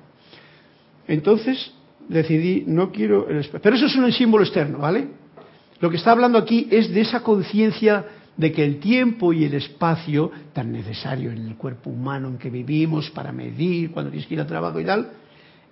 [1.07, 1.73] Entonces,
[2.09, 5.07] decidí, no quiero el Pero eso es un símbolo externo, ¿vale?
[5.79, 8.05] Lo que está hablando aquí es de esa conciencia
[8.35, 12.49] de que el tiempo y el espacio, tan necesario en el cuerpo humano en que
[12.49, 15.11] vivimos para medir, cuando tienes que ir al trabajo y tal,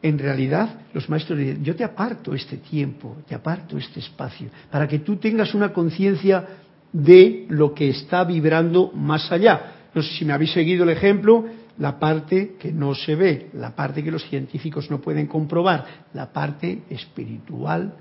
[0.01, 4.87] en realidad los maestros dicen, yo te aparto este tiempo, te aparto este espacio, para
[4.87, 6.45] que tú tengas una conciencia
[6.91, 9.73] de lo que está vibrando más allá.
[9.93, 11.45] No sé si me habéis seguido el ejemplo,
[11.79, 16.31] la parte que no se ve, la parte que los científicos no pueden comprobar, la
[16.31, 17.93] parte espiritual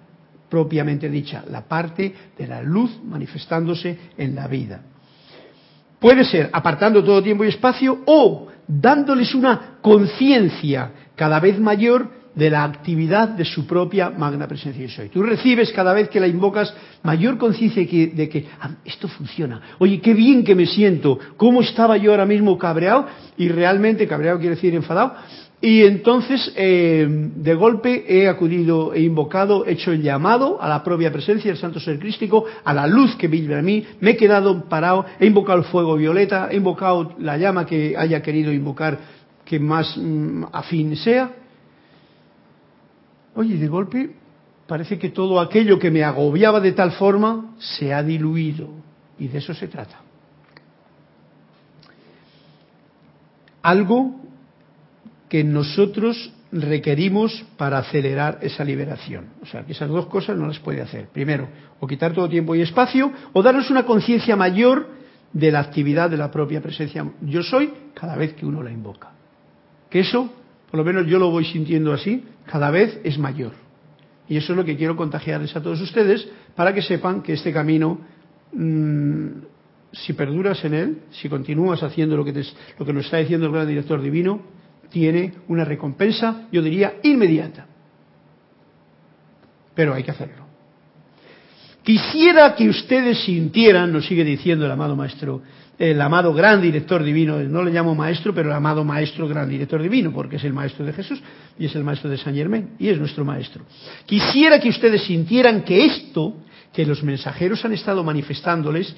[0.48, 4.80] propiamente dicha, la parte de la luz manifestándose en la vida.
[5.98, 12.50] Puede ser apartando todo tiempo y espacio o dándoles una conciencia cada vez mayor de
[12.50, 15.08] la actividad de su propia magna presencia y soy.
[15.08, 16.72] Tú recibes cada vez que la invocas
[17.02, 19.60] mayor conciencia de que ah, esto funciona.
[19.78, 21.18] Oye, qué bien que me siento.
[21.38, 23.06] ¿Cómo estaba yo ahora mismo cabreado?
[23.38, 25.14] Y realmente cabreado quiere decir enfadado.
[25.62, 30.84] Y entonces, eh, de golpe, he acudido, he invocado, he hecho el llamado a la
[30.84, 34.16] propia presencia del Santo Ser Crístico, a la luz que vive a mí, me he
[34.18, 38.98] quedado parado, he invocado el fuego violeta, he invocado la llama que haya querido invocar
[39.46, 41.30] que más mm, afín sea,
[43.36, 44.10] Oye, de golpe
[44.66, 48.68] parece que todo aquello que me agobiaba de tal forma se ha diluido.
[49.18, 50.00] Y de eso se trata.
[53.62, 54.16] Algo
[55.28, 59.26] que nosotros requerimos para acelerar esa liberación.
[59.42, 61.08] O sea, que esas dos cosas no las puede hacer.
[61.08, 61.48] Primero,
[61.80, 64.88] o quitar todo tiempo y espacio, o darnos una conciencia mayor
[65.32, 69.10] de la actividad de la propia presencia yo soy cada vez que uno la invoca.
[69.90, 70.32] Que eso
[70.76, 73.52] por lo menos yo lo voy sintiendo así, cada vez es mayor.
[74.28, 77.50] Y eso es lo que quiero contagiarles a todos ustedes para que sepan que este
[77.50, 77.98] camino,
[78.52, 79.26] mm,
[79.90, 82.44] si perduras en él, si continúas haciendo lo que,
[82.78, 84.42] lo que nos está diciendo el gran director divino,
[84.90, 87.66] tiene una recompensa, yo diría, inmediata.
[89.74, 90.44] Pero hay que hacerlo.
[91.82, 95.40] Quisiera que ustedes sintieran, nos sigue diciendo el amado maestro
[95.78, 99.82] el amado gran director divino, no le llamo maestro, pero el amado maestro gran director
[99.82, 101.22] divino, porque es el maestro de Jesús
[101.58, 103.64] y es el maestro de San Germain y es nuestro maestro.
[104.06, 106.34] Quisiera que ustedes sintieran que esto
[106.72, 108.94] que los mensajeros han estado manifestándoles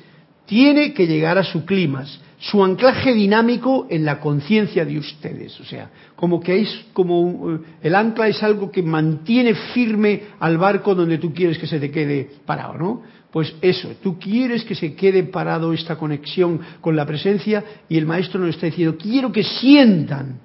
[0.47, 5.65] tiene que llegar a su climas, su anclaje dinámico en la conciencia de ustedes, o
[5.65, 10.95] sea, como que es como eh, el ancla es algo que mantiene firme al barco
[10.95, 13.03] donde tú quieres que se te quede parado, ¿no?
[13.31, 18.07] Pues eso, tú quieres que se quede parado esta conexión con la presencia y el
[18.07, 20.41] maestro nos está diciendo, quiero que sientan,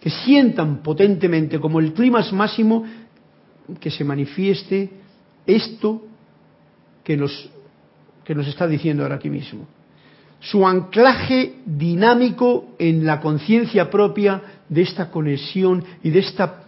[0.00, 2.84] que sientan potentemente como el clima máximo
[3.78, 4.90] que se manifieste
[5.46, 6.02] esto
[7.02, 7.50] que nos,
[8.24, 9.66] que nos está diciendo ahora aquí mismo.
[10.40, 16.64] Su anclaje dinámico en la conciencia propia de esta conexión y de esta,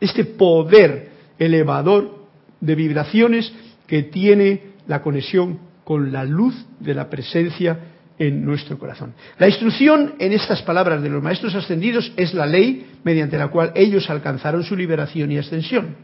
[0.00, 2.26] este poder elevador
[2.60, 3.52] de vibraciones
[3.86, 7.78] que tiene la conexión con la luz de la presencia
[8.18, 9.14] en nuestro corazón.
[9.38, 13.70] La instrucción en estas palabras de los maestros ascendidos es la ley mediante la cual
[13.76, 15.94] ellos alcanzaron su liberación y ascensión.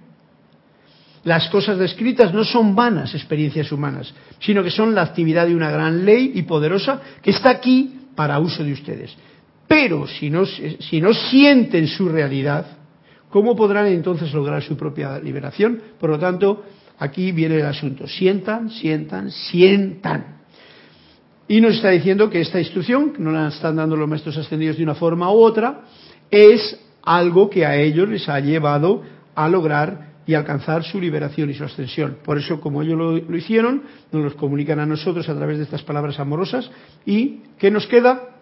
[1.24, 5.72] Las cosas descritas no son vanas experiencias humanas, sino que son la actividad de una
[5.72, 9.16] gran ley y poderosa que está aquí para uso de ustedes.
[9.66, 12.66] Pero si no, si no sienten su realidad,
[13.30, 15.82] ¿cómo podrán entonces lograr su propia liberación?
[15.98, 16.62] Por lo tanto,
[16.98, 18.06] Aquí viene el asunto.
[18.06, 20.36] Sientan, sientan, sientan.
[21.48, 24.76] Y nos está diciendo que esta instrucción, que no la están dando los maestros ascendidos
[24.76, 25.82] de una forma u otra,
[26.30, 29.02] es algo que a ellos les ha llevado
[29.34, 32.18] a lograr y alcanzar su liberación y su ascensión.
[32.24, 35.64] Por eso, como ellos lo, lo hicieron, nos los comunican a nosotros a través de
[35.64, 36.68] estas palabras amorosas.
[37.04, 38.36] ¿Y qué nos queda?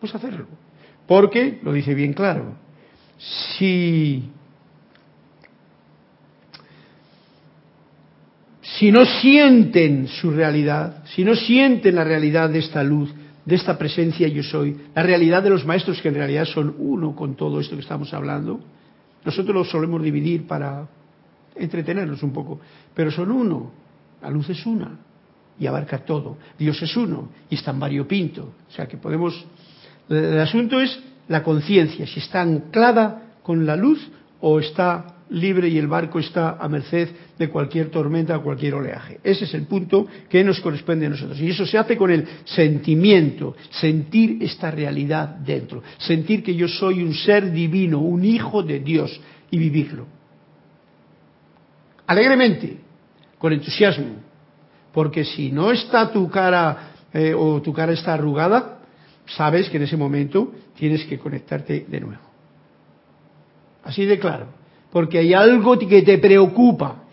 [0.00, 0.46] Pues hacerlo.
[1.06, 2.54] Porque, lo dice bien claro,
[3.18, 4.30] si
[8.80, 13.12] si no sienten su realidad, si no sienten la realidad de esta luz,
[13.44, 17.14] de esta presencia yo soy, la realidad de los maestros que en realidad son uno
[17.14, 18.58] con todo esto que estamos hablando,
[19.22, 20.88] nosotros lo solemos dividir para
[21.56, 22.58] entretenernos un poco,
[22.94, 23.70] pero son uno,
[24.22, 24.98] la luz es una
[25.58, 29.44] y abarca todo, Dios es uno y está en variopinto, o sea que podemos,
[30.08, 34.10] el asunto es la conciencia, si está anclada con la luz
[34.40, 37.08] o está libre y el barco está a merced
[37.38, 39.20] de cualquier tormenta, cualquier oleaje.
[39.22, 41.40] Ese es el punto que nos corresponde a nosotros.
[41.40, 47.02] Y eso se hace con el sentimiento, sentir esta realidad dentro, sentir que yo soy
[47.02, 49.20] un ser divino, un hijo de Dios
[49.50, 50.06] y vivirlo.
[52.06, 52.78] Alegremente,
[53.38, 54.16] con entusiasmo,
[54.92, 58.80] porque si no está tu cara eh, o tu cara está arrugada,
[59.26, 62.22] sabes que en ese momento tienes que conectarte de nuevo.
[63.84, 64.59] Así de claro.
[64.92, 67.04] Porque hay algo que te preocupa.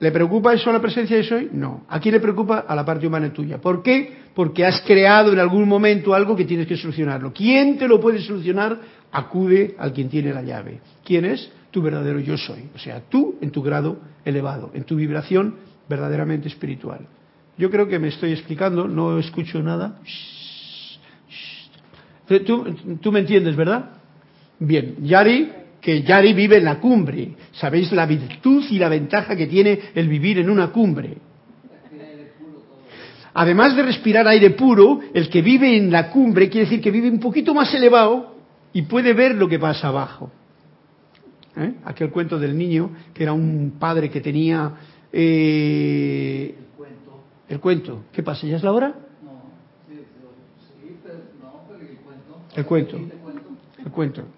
[0.00, 1.48] ¿Le preocupa eso a la presencia de soy?
[1.52, 1.84] No.
[1.88, 2.64] ¿A quién le preocupa?
[2.68, 3.58] A la parte humana tuya.
[3.58, 4.18] ¿Por qué?
[4.34, 7.32] Porque has creado en algún momento algo que tienes que solucionarlo.
[7.32, 8.78] ¿Quién te lo puede solucionar?
[9.10, 10.80] Acude al quien tiene la llave.
[11.04, 11.50] ¿Quién es?
[11.70, 12.68] Tu verdadero yo soy.
[12.74, 15.56] O sea, tú en tu grado elevado, en tu vibración
[15.88, 17.00] verdaderamente espiritual.
[17.56, 19.98] Yo creo que me estoy explicando, no escucho nada.
[22.46, 23.90] Tú, me entiendes, ¿verdad?
[24.60, 27.34] Bien, Yari, que Yari vive en la cumbre.
[27.52, 31.18] ¿Sabéis la virtud y la ventaja que tiene el vivir en una cumbre?
[33.34, 37.08] Además de respirar aire puro, el que vive en la cumbre quiere decir que vive
[37.08, 38.34] un poquito más elevado
[38.72, 40.32] y puede ver lo que pasa abajo.
[41.56, 41.74] ¿Eh?
[41.84, 44.72] Aquel cuento del niño, que era un padre que tenía...
[45.12, 47.24] Eh, el cuento.
[47.48, 48.04] El cuento.
[48.12, 48.46] ¿Qué pasa?
[48.46, 48.94] ¿Ya es la hora?
[52.56, 52.96] El cuento.
[52.96, 53.46] El cuento.
[53.84, 54.37] El cuento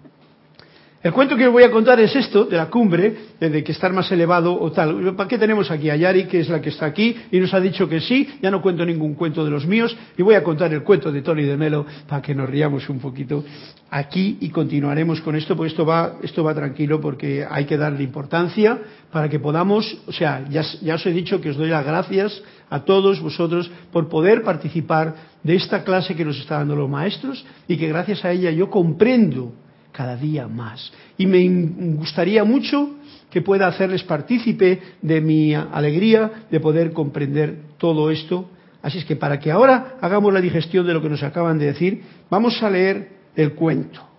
[1.01, 4.53] que os voy a contar es esto, de la cumbre, de que estar más elevado
[4.59, 5.15] o tal.
[5.15, 7.59] ¿Para qué tenemos aquí a Yari, que es la que está aquí, y nos ha
[7.59, 8.29] dicho que sí?
[8.41, 11.23] Ya no cuento ningún cuento de los míos, y voy a contar el cuento de
[11.23, 13.43] Tony de Melo para que nos riamos un poquito
[13.89, 18.03] aquí y continuaremos con esto, porque esto va, esto va tranquilo, porque hay que darle
[18.03, 18.77] importancia
[19.11, 22.43] para que podamos, o sea, ya, ya os he dicho que os doy las gracias
[22.69, 27.43] a todos vosotros por poder participar de esta clase que nos están dando los maestros
[27.67, 29.53] y que gracias a ella yo comprendo
[29.91, 30.91] cada día más.
[31.17, 31.47] Y me
[31.95, 32.91] gustaría mucho
[33.29, 38.49] que pueda hacerles partícipe de mi alegría de poder comprender todo esto.
[38.81, 41.67] Así es que para que ahora hagamos la digestión de lo que nos acaban de
[41.67, 44.11] decir, vamos a leer el cuento.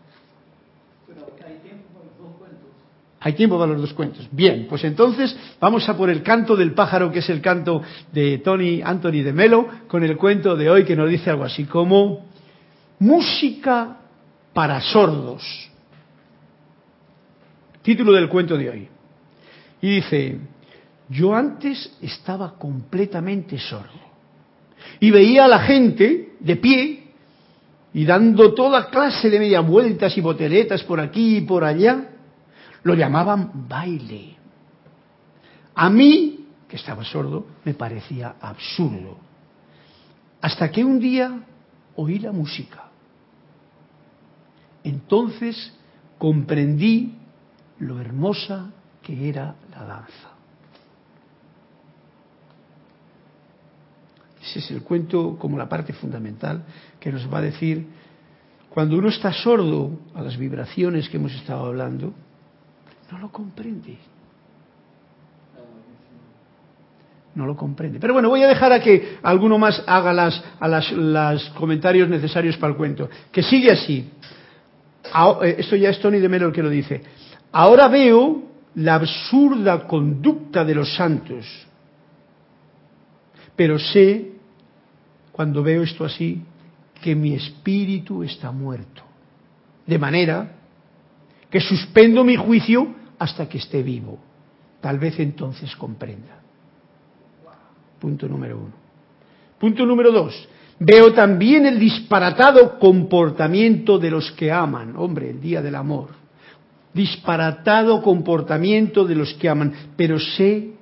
[3.25, 4.29] Hay tiempo para los dos cuentos.
[4.33, 8.39] Bien, pues entonces vamos a por el canto del pájaro, que es el canto de
[8.39, 12.27] Tony Anthony de Melo, con el cuento de hoy que nos dice algo así como
[12.99, 13.99] música
[14.53, 15.43] para sordos.
[17.83, 18.89] Título del cuento de hoy.
[19.81, 20.39] Y dice,
[21.09, 24.01] yo antes estaba completamente sordo
[25.01, 27.03] y veía a la gente de pie
[27.93, 32.09] y dando toda clase de media vueltas y boteletas por aquí y por allá.
[32.85, 34.37] Lo llamaban baile.
[35.75, 39.19] A mí, que estaba sordo, me parecía absurdo.
[40.41, 41.45] Hasta que un día
[41.97, 42.92] oí la música
[44.85, 45.73] entonces
[46.19, 47.15] comprendí
[47.79, 48.71] lo hermosa
[49.03, 50.33] que era la danza.
[54.43, 56.65] Ese es el cuento como la parte fundamental
[56.99, 57.87] que nos va a decir,
[58.71, 62.13] cuando uno está sordo a las vibraciones que hemos estado hablando,
[63.11, 63.99] no lo comprende.
[67.35, 67.99] No lo comprende.
[67.99, 72.57] Pero bueno, voy a dejar a que alguno más haga las, a las comentarios necesarios
[72.57, 73.09] para el cuento.
[73.31, 74.11] Que sigue así.
[75.43, 77.03] Eh, esto ya es Tony de Melo el que lo dice,
[77.53, 78.43] ahora veo
[78.77, 81.47] la absurda conducta de los santos,
[83.55, 84.33] pero sé,
[85.31, 86.43] cuando veo esto así,
[87.03, 89.03] que mi espíritu está muerto,
[89.87, 90.53] de manera
[91.51, 94.19] que suspendo mi juicio hasta que esté vivo.
[94.81, 96.41] Tal vez entonces comprenda.
[98.01, 98.73] Punto número uno.
[99.59, 100.49] Punto número dos.
[100.85, 104.97] Veo también el disparatado comportamiento de los que aman.
[104.97, 106.09] Hombre, el día del amor.
[106.93, 109.73] Disparatado comportamiento de los que aman.
[109.97, 110.73] Pero sé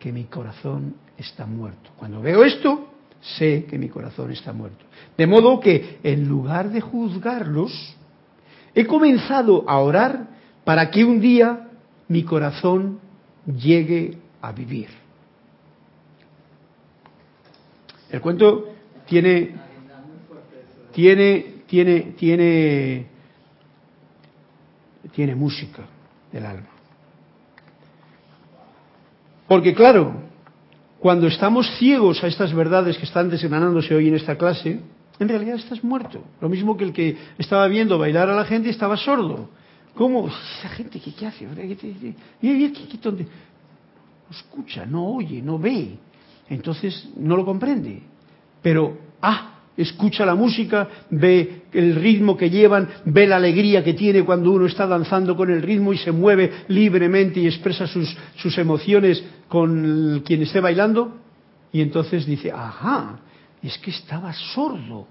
[0.00, 1.90] que mi corazón está muerto.
[1.96, 2.88] Cuando veo esto,
[3.20, 4.84] sé que mi corazón está muerto.
[5.16, 7.94] De modo que, en lugar de juzgarlos,
[8.74, 10.26] he comenzado a orar
[10.64, 11.68] para que un día
[12.08, 12.98] mi corazón
[13.46, 14.88] llegue a vivir.
[18.10, 18.75] El cuento
[19.06, 19.54] tiene,
[20.92, 23.06] tiene, tiene, tiene,
[25.12, 25.84] tiene música
[26.32, 26.68] del alma.
[29.48, 30.22] Porque claro,
[30.98, 34.80] cuando estamos ciegos a estas verdades que están desenganándose hoy en esta clase,
[35.18, 36.22] en realidad estás muerto.
[36.40, 39.48] Lo mismo que el que estaba viendo bailar a la gente estaba sordo.
[39.94, 40.28] ¿Cómo?
[40.28, 41.46] Esa gente, ¿qué, qué hace?
[41.46, 43.26] ¿Qué, No
[44.30, 45.96] escucha, no oye, no ve.
[46.50, 48.02] Entonces no lo comprende.
[48.62, 54.24] Pero, ah, escucha la música, ve el ritmo que llevan, ve la alegría que tiene
[54.24, 58.56] cuando uno está danzando con el ritmo y se mueve libremente y expresa sus, sus
[58.58, 61.16] emociones con quien esté bailando.
[61.72, 63.20] Y entonces dice, ajá,
[63.62, 65.06] es que estaba sordo.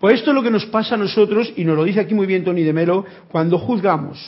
[0.00, 2.26] Pues esto es lo que nos pasa a nosotros, y nos lo dice aquí muy
[2.26, 4.18] bien Tony de Melo, cuando juzgamos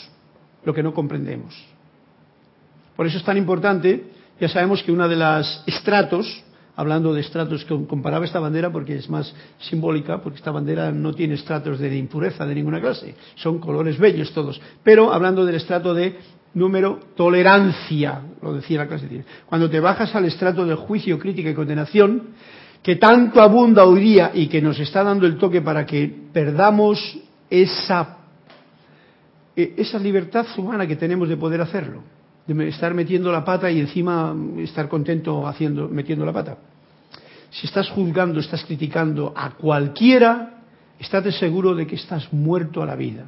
[0.64, 1.52] lo que no comprendemos.
[2.94, 4.04] Por eso es tan importante,
[4.40, 6.44] ya sabemos que una de las estratos,
[6.76, 11.12] hablando de estratos, que comparaba esta bandera porque es más simbólica, porque esta bandera no
[11.12, 15.94] tiene estratos de impureza de ninguna clase, son colores bellos todos, pero hablando del estrato
[15.94, 16.16] de
[16.54, 19.24] número tolerancia, lo decía la clase.
[19.46, 22.34] Cuando te bajas al estrato del juicio, crítica y condenación,
[22.82, 27.18] que tanto abunda hoy día y que nos está dando el toque para que perdamos
[27.48, 28.18] esa,
[29.56, 32.02] e, esa libertad humana que tenemos de poder hacerlo,
[32.46, 36.58] de estar metiendo la pata y encima estar contento haciendo, metiendo la pata.
[37.50, 40.62] Si estás juzgando, estás criticando a cualquiera,
[40.98, 43.26] estate seguro de que estás muerto a la vida.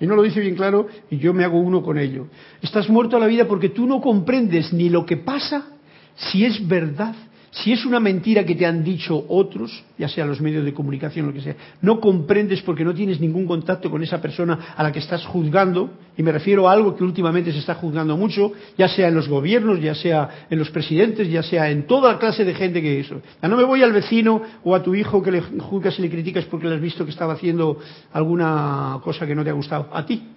[0.00, 2.26] Y no lo dice bien claro y yo me hago uno con ello.
[2.60, 5.68] Estás muerto a la vida porque tú no comprendes ni lo que pasa,
[6.16, 7.14] si es verdad,
[7.62, 11.26] si es una mentira que te han dicho otros, ya sea los medios de comunicación
[11.26, 14.92] lo que sea, no comprendes porque no tienes ningún contacto con esa persona a la
[14.92, 18.88] que estás juzgando, y me refiero a algo que últimamente se está juzgando mucho, ya
[18.88, 22.52] sea en los gobiernos, ya sea en los presidentes, ya sea en toda clase de
[22.52, 23.22] gente que eso.
[23.42, 26.10] Ya no me voy al vecino o a tu hijo que le juzgas y le
[26.10, 27.78] criticas porque le has visto que estaba haciendo
[28.12, 29.88] alguna cosa que no te ha gustado.
[29.94, 30.28] A ti.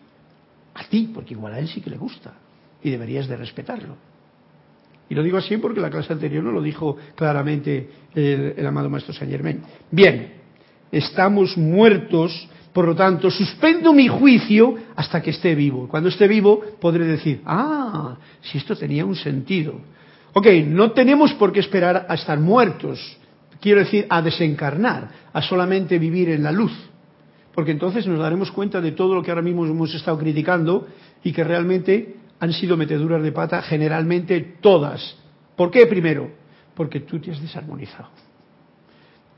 [0.74, 2.34] A ti, porque igual a él sí que le gusta.
[2.82, 4.09] Y deberías de respetarlo.
[5.10, 9.14] Y lo digo así porque la clase anterior no lo dijo claramente el, amado Maestro
[9.14, 9.62] Saint Germain.
[9.90, 10.34] Bien,
[10.92, 15.88] estamos muertos, por lo tanto, suspendo mi juicio hasta que esté vivo.
[15.88, 19.82] Cuando esté vivo podré decir, ah, si esto tenía un sentido.
[20.34, 23.18] Ok, no tenemos por qué esperar a estar muertos,
[23.60, 26.72] quiero decir, a desencarnar, a solamente vivir en la luz.
[27.56, 30.88] Porque entonces nos daremos cuenta de todo lo que ahora mismo hemos estado criticando
[31.24, 35.16] y que realmente han sido meteduras de pata, generalmente todas.
[35.56, 36.32] ¿Por qué primero?
[36.74, 38.10] Porque tú te has desarmonizado.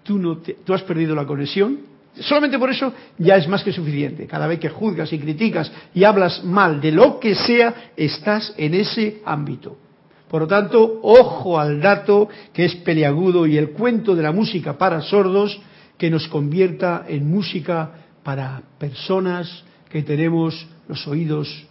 [0.04, 1.80] Tú, no tú has perdido la conexión.
[2.20, 4.28] Solamente por eso ya es más que suficiente.
[4.28, 8.76] Cada vez que juzgas y criticas y hablas mal de lo que sea, estás en
[8.76, 9.78] ese ámbito.
[10.30, 14.78] Por lo tanto, ojo al dato que es peleagudo y el cuento de la música
[14.78, 15.60] para sordos
[15.98, 17.92] que nos convierta en música
[18.24, 21.68] para personas que tenemos los oídos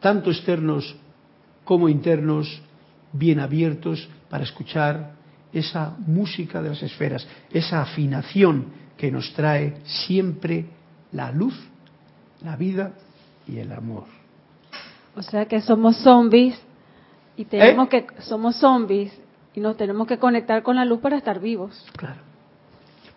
[0.00, 0.96] tanto externos
[1.64, 2.62] como internos,
[3.12, 5.12] bien abiertos para escuchar
[5.52, 10.66] esa música de las esferas, esa afinación que nos trae siempre
[11.12, 11.54] la luz,
[12.42, 12.92] la vida
[13.46, 14.04] y el amor.
[15.16, 16.58] O sea que somos zombies
[17.36, 17.90] y tenemos ¿Eh?
[17.90, 19.12] que somos zombies
[19.54, 21.86] y nos tenemos que conectar con la luz para estar vivos.
[21.96, 22.27] Claro.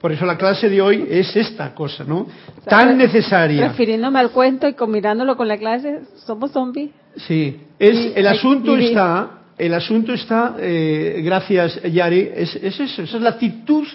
[0.01, 2.25] Por eso la clase de hoy es esta cosa, ¿no?
[2.65, 3.67] Tan necesaria.
[3.67, 6.89] Refiriéndome al cuento y combinándolo con la clase, somos zombies.
[7.15, 13.17] Sí, es, el asunto está, el asunto está, eh, gracias Yari, es, es eso, esa
[13.17, 13.85] es la actitud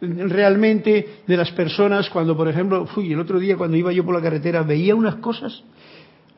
[0.00, 4.14] realmente de las personas cuando, por ejemplo, fui el otro día cuando iba yo por
[4.14, 5.64] la carretera, veía unas cosas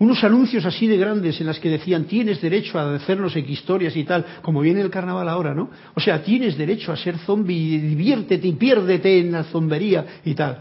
[0.01, 4.05] unos anuncios así de grandes en las que decían tienes derecho a hacernos historias y
[4.05, 5.71] tal, como viene el carnaval ahora, ¿no?
[5.95, 10.59] O sea, tienes derecho a ser zombie, diviértete y piérdete en la zombería y tal.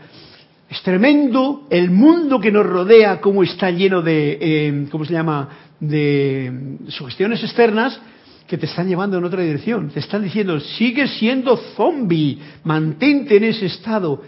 [0.69, 5.49] Es tremendo el mundo que nos rodea, cómo está lleno de, eh, ¿cómo se llama?,
[5.79, 7.99] de sugestiones externas
[8.47, 9.89] que te están llevando en otra dirección.
[9.89, 14.23] Te están diciendo, sigue siendo zombie, mantente en ese estado.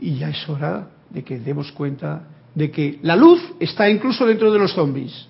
[0.00, 4.52] Y ya es hora de que demos cuenta de que la luz está incluso dentro
[4.52, 5.26] de los zombies.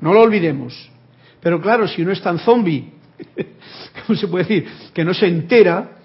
[0.00, 0.90] No lo olvidemos.
[1.40, 2.92] Pero claro, si uno es tan zombie,
[4.06, 4.68] ¿cómo se puede decir?
[4.94, 5.98] Que no se entera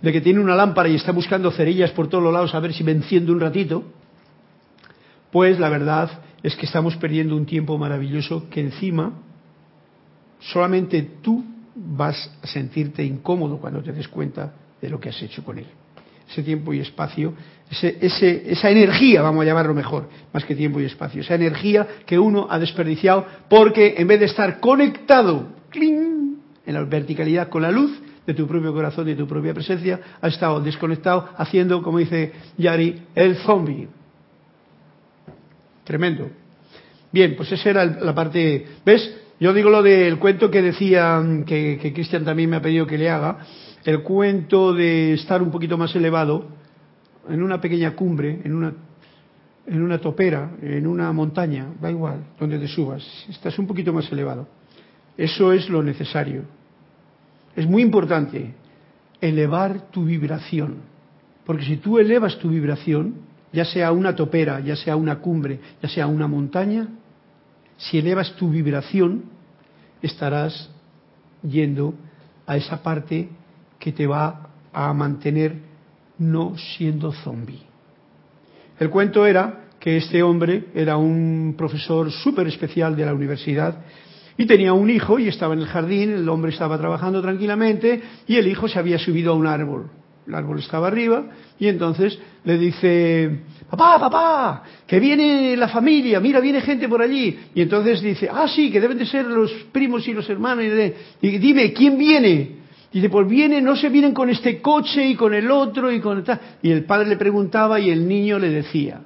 [0.00, 2.72] de que tiene una lámpara y está buscando cerillas por todos los lados a ver
[2.72, 3.84] si me enciende un ratito,
[5.32, 9.12] pues la verdad es que estamos perdiendo un tiempo maravilloso que encima
[10.38, 11.44] solamente tú
[11.74, 15.66] vas a sentirte incómodo cuando te des cuenta de lo que has hecho con él
[16.30, 17.34] ese tiempo y espacio,
[17.70, 22.46] esa energía, vamos a llamarlo mejor, más que tiempo y espacio, esa energía que uno
[22.48, 28.34] ha desperdiciado porque en vez de estar conectado en la verticalidad con la luz de
[28.34, 33.36] tu propio corazón y tu propia presencia, ha estado desconectado haciendo, como dice Yari, el
[33.36, 33.88] zombie.
[35.84, 36.28] Tremendo.
[37.12, 39.16] Bien, pues esa era la parte, ¿ves?
[39.38, 42.98] Yo digo lo del cuento que decía, que, que Cristian también me ha pedido que
[42.98, 43.38] le haga,
[43.84, 46.48] el cuento de estar un poquito más elevado,
[47.28, 48.72] en una pequeña cumbre, en una,
[49.66, 54.10] en una topera, en una montaña, da igual, donde te subas, estás un poquito más
[54.12, 54.46] elevado.
[55.16, 56.42] Eso es lo necesario.
[57.54, 58.54] Es muy importante
[59.20, 60.76] elevar tu vibración.
[61.44, 63.14] Porque si tú elevas tu vibración,
[63.52, 66.88] ya sea una topera, ya sea una cumbre, ya sea una montaña,
[67.76, 69.24] si elevas tu vibración,
[70.02, 70.70] estarás
[71.42, 71.94] yendo
[72.46, 73.28] a esa parte
[73.78, 75.65] que te va a mantener
[76.18, 77.62] no siendo zombie.
[78.78, 83.78] El cuento era que este hombre era un profesor súper especial de la universidad
[84.36, 88.36] y tenía un hijo y estaba en el jardín, el hombre estaba trabajando tranquilamente y
[88.36, 89.90] el hijo se había subido a un árbol.
[90.26, 91.24] El árbol estaba arriba
[91.58, 93.40] y entonces le dice,
[93.70, 97.38] papá, papá, que viene la familia, mira, viene gente por allí.
[97.54, 100.64] Y entonces dice, ah, sí, que deben de ser los primos y los hermanos.
[101.22, 102.65] Y dime, ¿quién viene?
[102.92, 106.22] Dice, pues viene, no se vienen con este coche y con el otro y con
[106.24, 106.40] tal.
[106.62, 109.00] Y el padre le preguntaba y el niño le decía.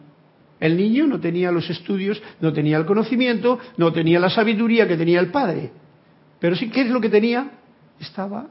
[0.60, 4.96] El niño no tenía los estudios, no tenía el conocimiento, no tenía la sabiduría que
[4.96, 5.72] tenía el padre.
[6.38, 7.50] Pero sí, ¿qué es lo que tenía?
[7.98, 8.46] Estaba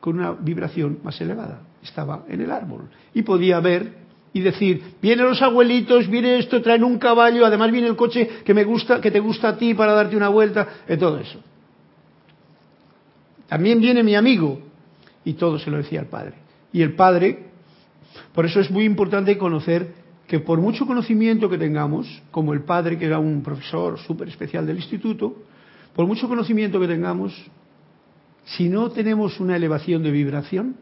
[0.00, 1.62] con una vibración más elevada.
[1.82, 2.88] Estaba en el árbol.
[3.12, 3.92] Y podía ver
[4.32, 8.54] y decir, vienen los abuelitos, viene esto, traen un caballo, además viene el coche que
[8.54, 11.40] me gusta, que te gusta a ti para darte una vuelta, de todo eso.
[13.48, 14.60] También viene mi amigo,
[15.24, 16.34] y todo se lo decía el padre.
[16.72, 17.46] Y el padre,
[18.34, 19.94] por eso es muy importante conocer
[20.26, 24.66] que por mucho conocimiento que tengamos, como el padre que era un profesor súper especial
[24.66, 25.34] del instituto,
[25.94, 27.34] por mucho conocimiento que tengamos,
[28.44, 30.76] si no tenemos una elevación de vibración,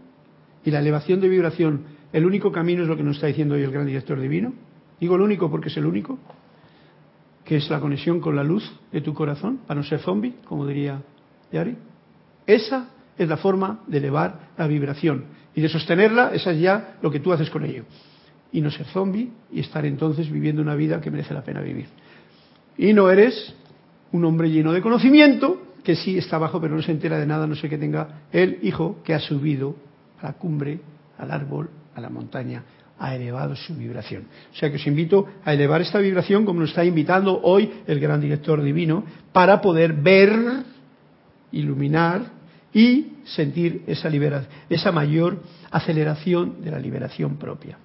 [0.65, 3.63] y la elevación de vibración, el único camino es lo que nos está diciendo hoy
[3.63, 4.53] el gran director divino,
[5.01, 6.19] digo el único porque es el único,
[7.45, 10.67] que es la conexión con la luz de tu corazón, para no ser zombie, como
[10.67, 11.03] diría
[11.53, 11.77] Yari.
[12.49, 15.25] Esa es la forma de elevar la vibración.
[15.55, 17.85] Y de sostenerla, esa es ya lo que tú haces con ello.
[18.53, 21.87] Y no ser zombie y estar entonces viviendo una vida que merece la pena vivir.
[22.77, 23.55] Y no eres
[24.13, 27.47] un hombre lleno de conocimiento, que sí está abajo pero no se entera de nada,
[27.47, 29.77] no sé qué tenga el hijo que ha subido
[30.21, 30.81] a la cumbre,
[31.19, 32.65] al árbol, a la montaña,
[32.99, 34.25] ha elevado su vibración.
[34.53, 38.01] O sea que os invito a elevar esta vibración como nos está invitando hoy el
[38.01, 40.65] gran director divino, para poder ver,
[41.53, 42.36] iluminar
[42.77, 47.79] y sentir esa liberación, esa mayor aceleración de la liberación propia.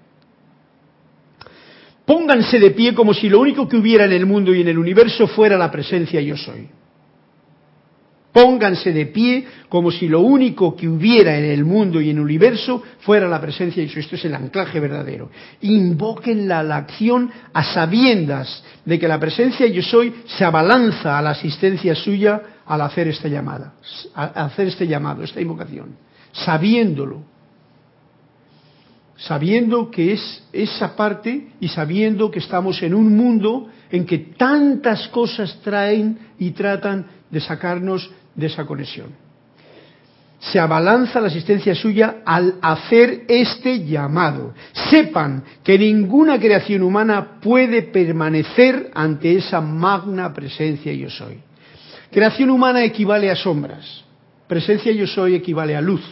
[2.05, 4.77] Pónganse de pie como si lo único que hubiera en el mundo y en el
[4.77, 6.67] universo fuera la presencia yo soy.
[8.33, 12.23] Pónganse de pie como si lo único que hubiera en el mundo y en el
[12.23, 14.01] universo fuera la presencia yo soy.
[14.01, 15.31] Esto es el anclaje verdadero.
[15.61, 21.29] Invoquen la acción a sabiendas de que la presencia yo soy se abalanza a la
[21.29, 23.73] asistencia suya al hacer esta llamada,
[24.15, 25.97] al hacer este llamado, esta invocación,
[26.31, 27.21] sabiéndolo,
[29.17, 35.09] sabiendo que es esa parte y sabiendo que estamos en un mundo en que tantas
[35.09, 39.07] cosas traen y tratan de sacarnos de esa conexión.
[40.39, 44.53] Se abalanza la asistencia suya al hacer este llamado.
[44.89, 51.50] Sepan que ninguna creación humana puede permanecer ante esa magna presencia yo soy.
[52.11, 54.03] Creación humana equivale a sombras.
[54.47, 56.03] Presencia yo soy equivale a luz.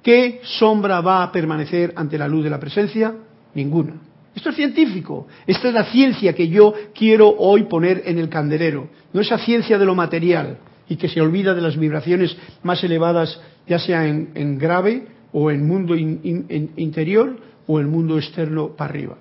[0.00, 3.12] ¿Qué sombra va a permanecer ante la luz de la presencia?
[3.54, 3.94] Ninguna.
[4.34, 5.26] Esto es científico.
[5.46, 8.88] Esta es la ciencia que yo quiero hoy poner en el candelero.
[9.12, 13.40] No esa ciencia de lo material y que se olvida de las vibraciones más elevadas,
[13.66, 19.16] ya sea en, grave o en mundo interior o en mundo externo para arriba.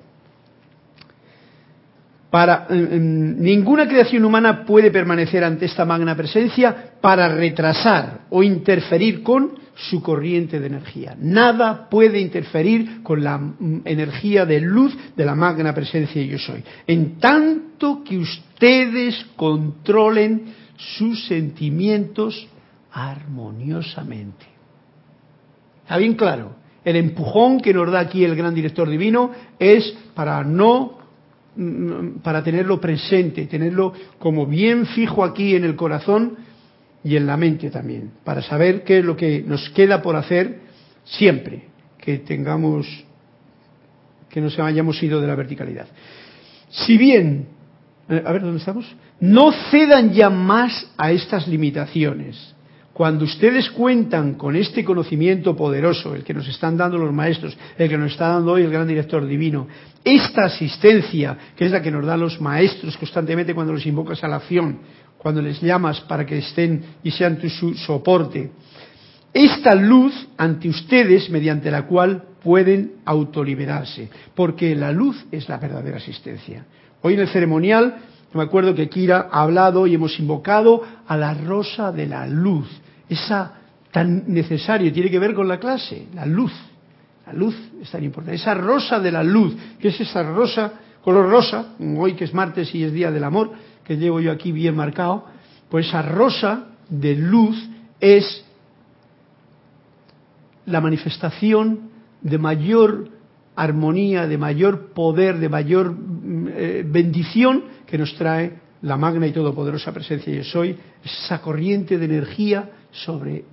[2.32, 9.60] Para, ninguna creación humana puede permanecer ante esta magna presencia para retrasar o interferir con
[9.76, 11.14] su corriente de energía.
[11.20, 16.64] Nada puede interferir con la mm, energía de luz de la magna presencia yo soy.
[16.88, 22.48] En tanto que ustedes controlen sus sentimientos
[22.94, 24.46] armoniosamente.
[25.84, 26.56] ¿Está bien claro?
[26.86, 31.01] El empujón que nos da aquí el gran director divino es para no
[32.24, 36.38] para tenerlo presente, tenerlo como bien fijo aquí en el corazón
[37.04, 40.60] y en la mente también, para saber qué es lo que nos queda por hacer
[41.04, 41.64] siempre
[41.98, 42.88] que tengamos,
[44.30, 45.88] que nos hayamos ido de la verticalidad.
[46.70, 47.48] Si bien,
[48.08, 48.86] eh, a ver, ¿dónde estamos?
[49.20, 52.56] No cedan ya más a estas limitaciones
[52.94, 57.90] cuando ustedes cuentan con este conocimiento poderoso, el que nos están dando los maestros, el
[57.90, 59.68] que nos está dando hoy el gran director divino,
[60.04, 64.28] esta asistencia, que es la que nos dan los maestros constantemente cuando los invocas a
[64.28, 64.80] la acción,
[65.18, 68.52] cuando les llamas para que estén y sean tu soporte,
[69.34, 75.98] esta luz ante ustedes mediante la cual pueden autoliberarse, porque la luz es la verdadera
[75.98, 76.66] asistencia.
[77.02, 77.96] Hoy en el ceremonial
[78.34, 82.68] me acuerdo que Kira ha hablado y hemos invocado a la rosa de la luz,
[83.12, 83.54] esa
[83.92, 86.54] tan necesario, tiene que ver con la clase, la luz.
[87.28, 88.36] La luz es tan importante.
[88.36, 92.74] Esa rosa de la luz, que es esa rosa, color rosa, hoy que es martes
[92.74, 93.52] y es día del amor,
[93.84, 95.26] que llevo yo aquí bien marcado,
[95.70, 98.46] pues esa rosa de luz es
[100.66, 101.92] la manifestación
[102.22, 103.10] de mayor
[103.56, 109.32] armonía, de mayor poder, de mayor mm, eh, bendición que nos trae la magna y
[109.32, 113.44] todopoderosa presencia yo soy, esa corriente de energía sobre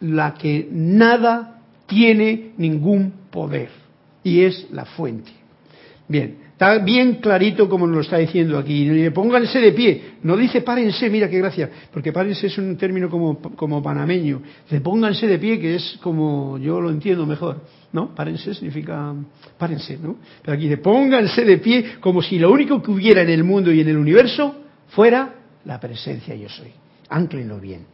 [0.00, 3.70] la que nada tiene ningún poder
[4.22, 5.32] y es la fuente.
[6.08, 8.88] Bien, Está bien clarito como nos lo está diciendo aquí.
[9.10, 10.02] Pónganse de pie.
[10.22, 11.68] No dice párense, mira qué gracia.
[11.92, 14.40] Porque párense es un término como, como panameño.
[14.62, 17.60] Dice pónganse de pie, que es como yo lo entiendo mejor.
[17.92, 18.14] ¿No?
[18.14, 19.12] Párense significa
[19.58, 20.16] párense, ¿no?
[20.42, 23.72] Pero aquí dice pónganse de pie como si lo único que hubiera en el mundo
[23.72, 24.54] y en el universo
[24.90, 25.34] fuera
[25.64, 26.70] la presencia yo soy.
[27.08, 27.93] Ánclenlo bien.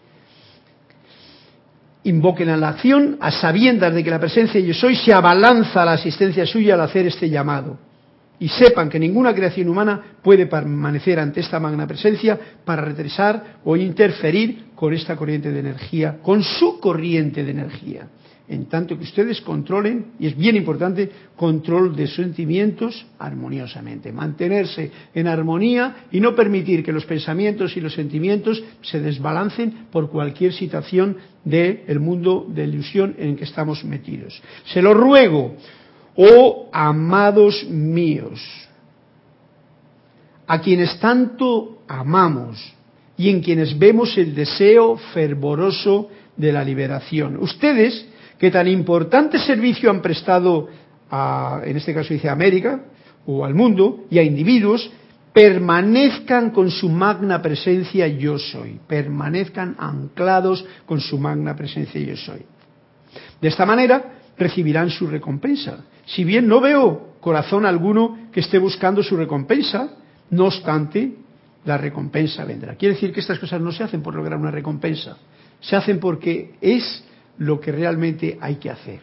[2.04, 5.84] Invoquen a la acción a sabiendas de que la presencia yo soy se abalanza a
[5.84, 7.90] la asistencia suya al hacer este llamado
[8.40, 13.76] y sepan que ninguna creación humana puede permanecer ante esta magna presencia para retrasar o
[13.76, 18.08] interferir con esta corriente de energía, con su corriente de energía.
[18.50, 25.28] En tanto que ustedes controlen, y es bien importante, control de sentimientos armoniosamente, mantenerse en
[25.28, 31.16] armonía y no permitir que los pensamientos y los sentimientos se desbalancen por cualquier situación
[31.44, 34.42] del mundo de ilusión en que estamos metidos.
[34.64, 35.54] Se lo ruego,
[36.16, 38.40] oh amados míos,
[40.48, 42.74] a quienes tanto amamos
[43.16, 47.36] y en quienes vemos el deseo fervoroso de la liberación.
[47.36, 48.06] Ustedes,
[48.40, 50.66] que tan importante servicio han prestado
[51.10, 52.80] a, en este caso dice América,
[53.26, 54.90] o al mundo, y a individuos,
[55.32, 62.40] permanezcan con su magna presencia yo soy, permanezcan anclados con su magna presencia yo soy.
[63.40, 65.84] De esta manera recibirán su recompensa
[66.14, 69.94] si bien no veo corazón alguno que esté buscando su recompensa,
[70.30, 71.14] no obstante,
[71.64, 72.74] la recompensa vendrá.
[72.74, 75.16] Quiere decir que estas cosas no se hacen por lograr una recompensa,
[75.60, 77.04] se hacen porque es
[77.38, 79.00] lo que realmente hay que hacer.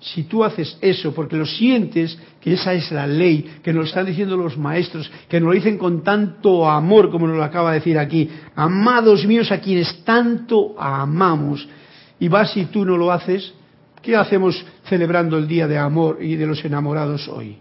[0.00, 3.88] Si tú haces eso porque lo sientes, que esa es la ley, que nos lo
[3.88, 7.72] están diciendo los maestros, que nos lo dicen con tanto amor como nos lo acaba
[7.72, 11.68] de decir aquí, amados míos a quienes tanto amamos,
[12.18, 13.54] y vas y tú no lo haces,
[14.02, 17.58] ¿Qué hacemos celebrando el Día de Amor y de los enamorados hoy?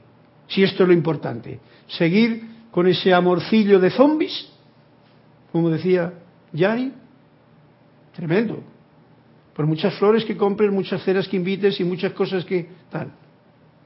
[0.47, 1.59] Si esto es lo importante.
[1.87, 4.49] ¿Seguir con ese amorcillo de zombies?
[5.51, 6.13] Como decía
[6.53, 6.93] Yari.
[8.15, 8.63] Tremendo.
[9.59, 13.11] Por muchas flores que compres, muchas ceras que invites y muchas cosas que tal.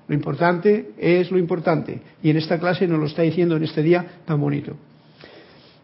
[0.08, 2.00] Lo importante es lo importante.
[2.22, 4.76] Y en esta clase nos lo está diciendo en este día tan bonito.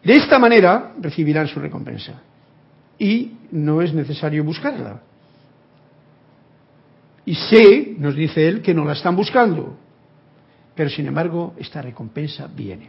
[0.04, 2.22] De esta manera recibirán su recompensa.
[3.00, 5.00] Y no es necesario buscarla.
[7.24, 9.76] Y sé, nos dice él, que no la están buscando.
[10.80, 12.88] Pero sin embargo, esta recompensa viene.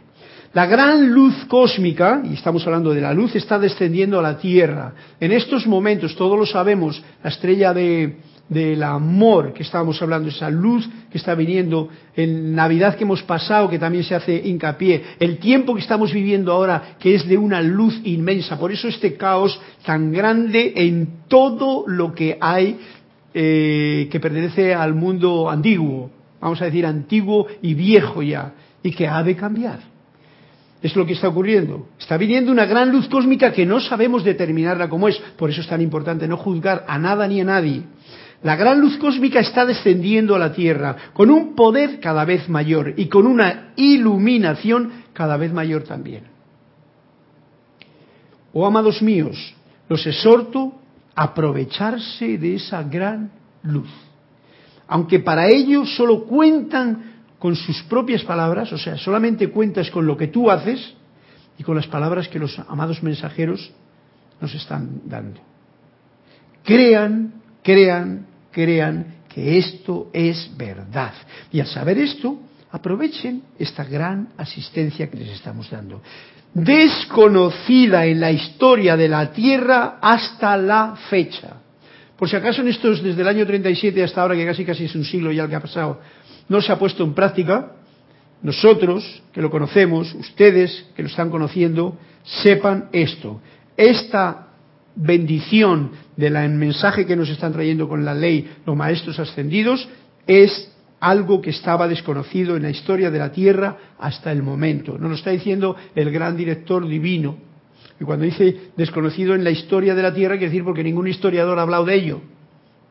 [0.54, 4.94] La gran luz cósmica, y estamos hablando de la luz, está descendiendo a la Tierra.
[5.20, 8.16] En estos momentos, todos lo sabemos, la estrella de,
[8.48, 13.68] del amor que estábamos hablando, esa luz que está viniendo, en Navidad que hemos pasado,
[13.68, 17.60] que también se hace hincapié, el tiempo que estamos viviendo ahora, que es de una
[17.60, 18.58] luz inmensa.
[18.58, 22.78] Por eso este caos tan grande en todo lo que hay
[23.34, 29.06] eh, que pertenece al mundo antiguo, vamos a decir antiguo y viejo ya, y que
[29.06, 29.78] ha de cambiar.
[30.82, 31.86] Es lo que está ocurriendo.
[31.98, 35.16] Está viniendo una gran luz cósmica que no sabemos determinarla como es.
[35.38, 37.84] Por eso es tan importante no juzgar a nada ni a nadie.
[38.42, 42.94] La gran luz cósmica está descendiendo a la Tierra con un poder cada vez mayor
[42.96, 46.24] y con una iluminación cada vez mayor también.
[48.52, 49.54] Oh amados míos,
[49.88, 50.72] los exhorto
[51.14, 53.30] aprovecharse de esa gran
[53.62, 53.88] luz.
[54.92, 60.18] Aunque para ello solo cuentan con sus propias palabras, o sea, solamente cuentas con lo
[60.18, 60.92] que tú haces
[61.56, 63.72] y con las palabras que los amados mensajeros
[64.38, 65.40] nos están dando.
[66.62, 67.32] Crean,
[67.62, 71.14] crean, crean que esto es verdad.
[71.50, 72.38] Y al saber esto,
[72.70, 76.02] aprovechen esta gran asistencia que les estamos dando
[76.52, 81.61] desconocida en la historia de la Tierra hasta la fecha.
[82.22, 84.94] Por si acaso en estos, desde el año 37 hasta ahora, que casi casi es
[84.94, 85.98] un siglo ya el que ha pasado,
[86.48, 87.72] no se ha puesto en práctica,
[88.42, 93.40] nosotros que lo conocemos, ustedes que lo están conociendo, sepan esto.
[93.76, 94.50] Esta
[94.94, 99.88] bendición del mensaje que nos están trayendo con la ley los maestros ascendidos
[100.24, 100.70] es
[101.00, 104.96] algo que estaba desconocido en la historia de la Tierra hasta el momento.
[104.96, 107.36] Nos lo está diciendo el gran director divino,
[108.00, 111.58] Y cuando dice desconocido en la historia de la Tierra, quiere decir porque ningún historiador
[111.58, 112.20] ha hablado de ello.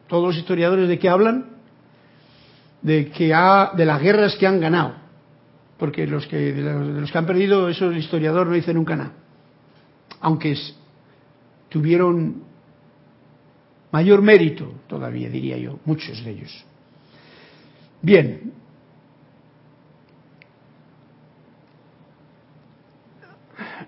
[0.08, 1.46] Todos los historiadores de qué hablan?
[2.82, 4.96] De que ha, de las guerras que han ganado.
[5.78, 9.14] Porque los que, de los, que han perdido, eso el historiador no dice nunca nada.
[10.20, 10.56] Aunque
[11.70, 12.44] tuvieron
[13.92, 16.66] mayor mérito todavía, diría yo, muchos de ellos.
[18.02, 18.54] Bien.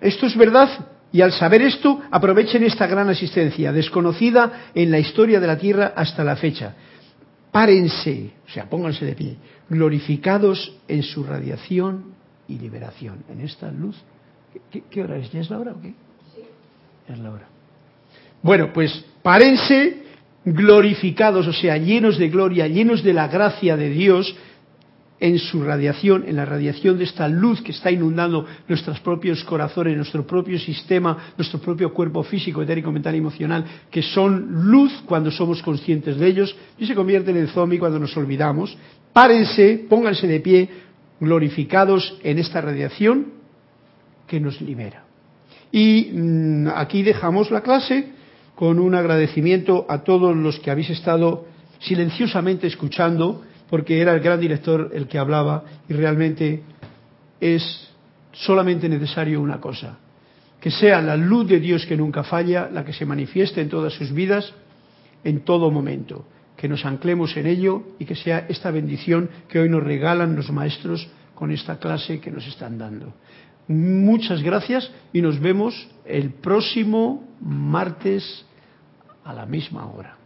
[0.00, 5.38] Esto es verdad y al saber esto aprovechen esta gran asistencia, desconocida en la historia
[5.38, 6.74] de la Tierra hasta la fecha.
[7.52, 9.36] Párense, o sea, pónganse de pie,
[9.70, 12.14] glorificados en su radiación
[12.48, 13.96] y liberación, en esta luz.
[14.90, 15.30] ¿Qué, hora es?
[15.30, 15.94] ¿Ya es la hora o qué?
[16.34, 16.42] Sí.
[17.08, 17.46] Es la hora.
[18.42, 20.02] Bueno, pues párense
[20.44, 24.34] glorificados, o sea, llenos de gloria, llenos de la gracia de Dios
[25.24, 29.96] en su radiación, en la radiación de esta luz que está inundando nuestros propios corazones,
[29.96, 35.30] nuestro propio sistema, nuestro propio cuerpo físico, etérico, mental y emocional, que son luz cuando
[35.30, 38.76] somos conscientes de ellos y se convierten en zombie cuando nos olvidamos.
[39.14, 40.68] Párense, pónganse de pie,
[41.18, 43.28] glorificados en esta radiación
[44.26, 45.04] que nos libera.
[45.72, 48.10] Y mm, aquí dejamos la clase
[48.54, 51.46] con un agradecimiento a todos los que habéis estado
[51.78, 53.40] silenciosamente escuchando,
[53.70, 56.62] porque era el gran director el que hablaba y realmente
[57.40, 57.90] es
[58.32, 59.98] solamente necesario una cosa,
[60.60, 63.92] que sea la luz de Dios que nunca falla, la que se manifieste en todas
[63.92, 64.52] sus vidas,
[65.22, 66.26] en todo momento,
[66.56, 70.50] que nos anclemos en ello y que sea esta bendición que hoy nos regalan los
[70.50, 73.12] maestros con esta clase que nos están dando.
[73.66, 78.44] Muchas gracias y nos vemos el próximo martes
[79.24, 80.16] a la misma hora.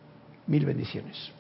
[0.47, 1.38] Mil bendiciones.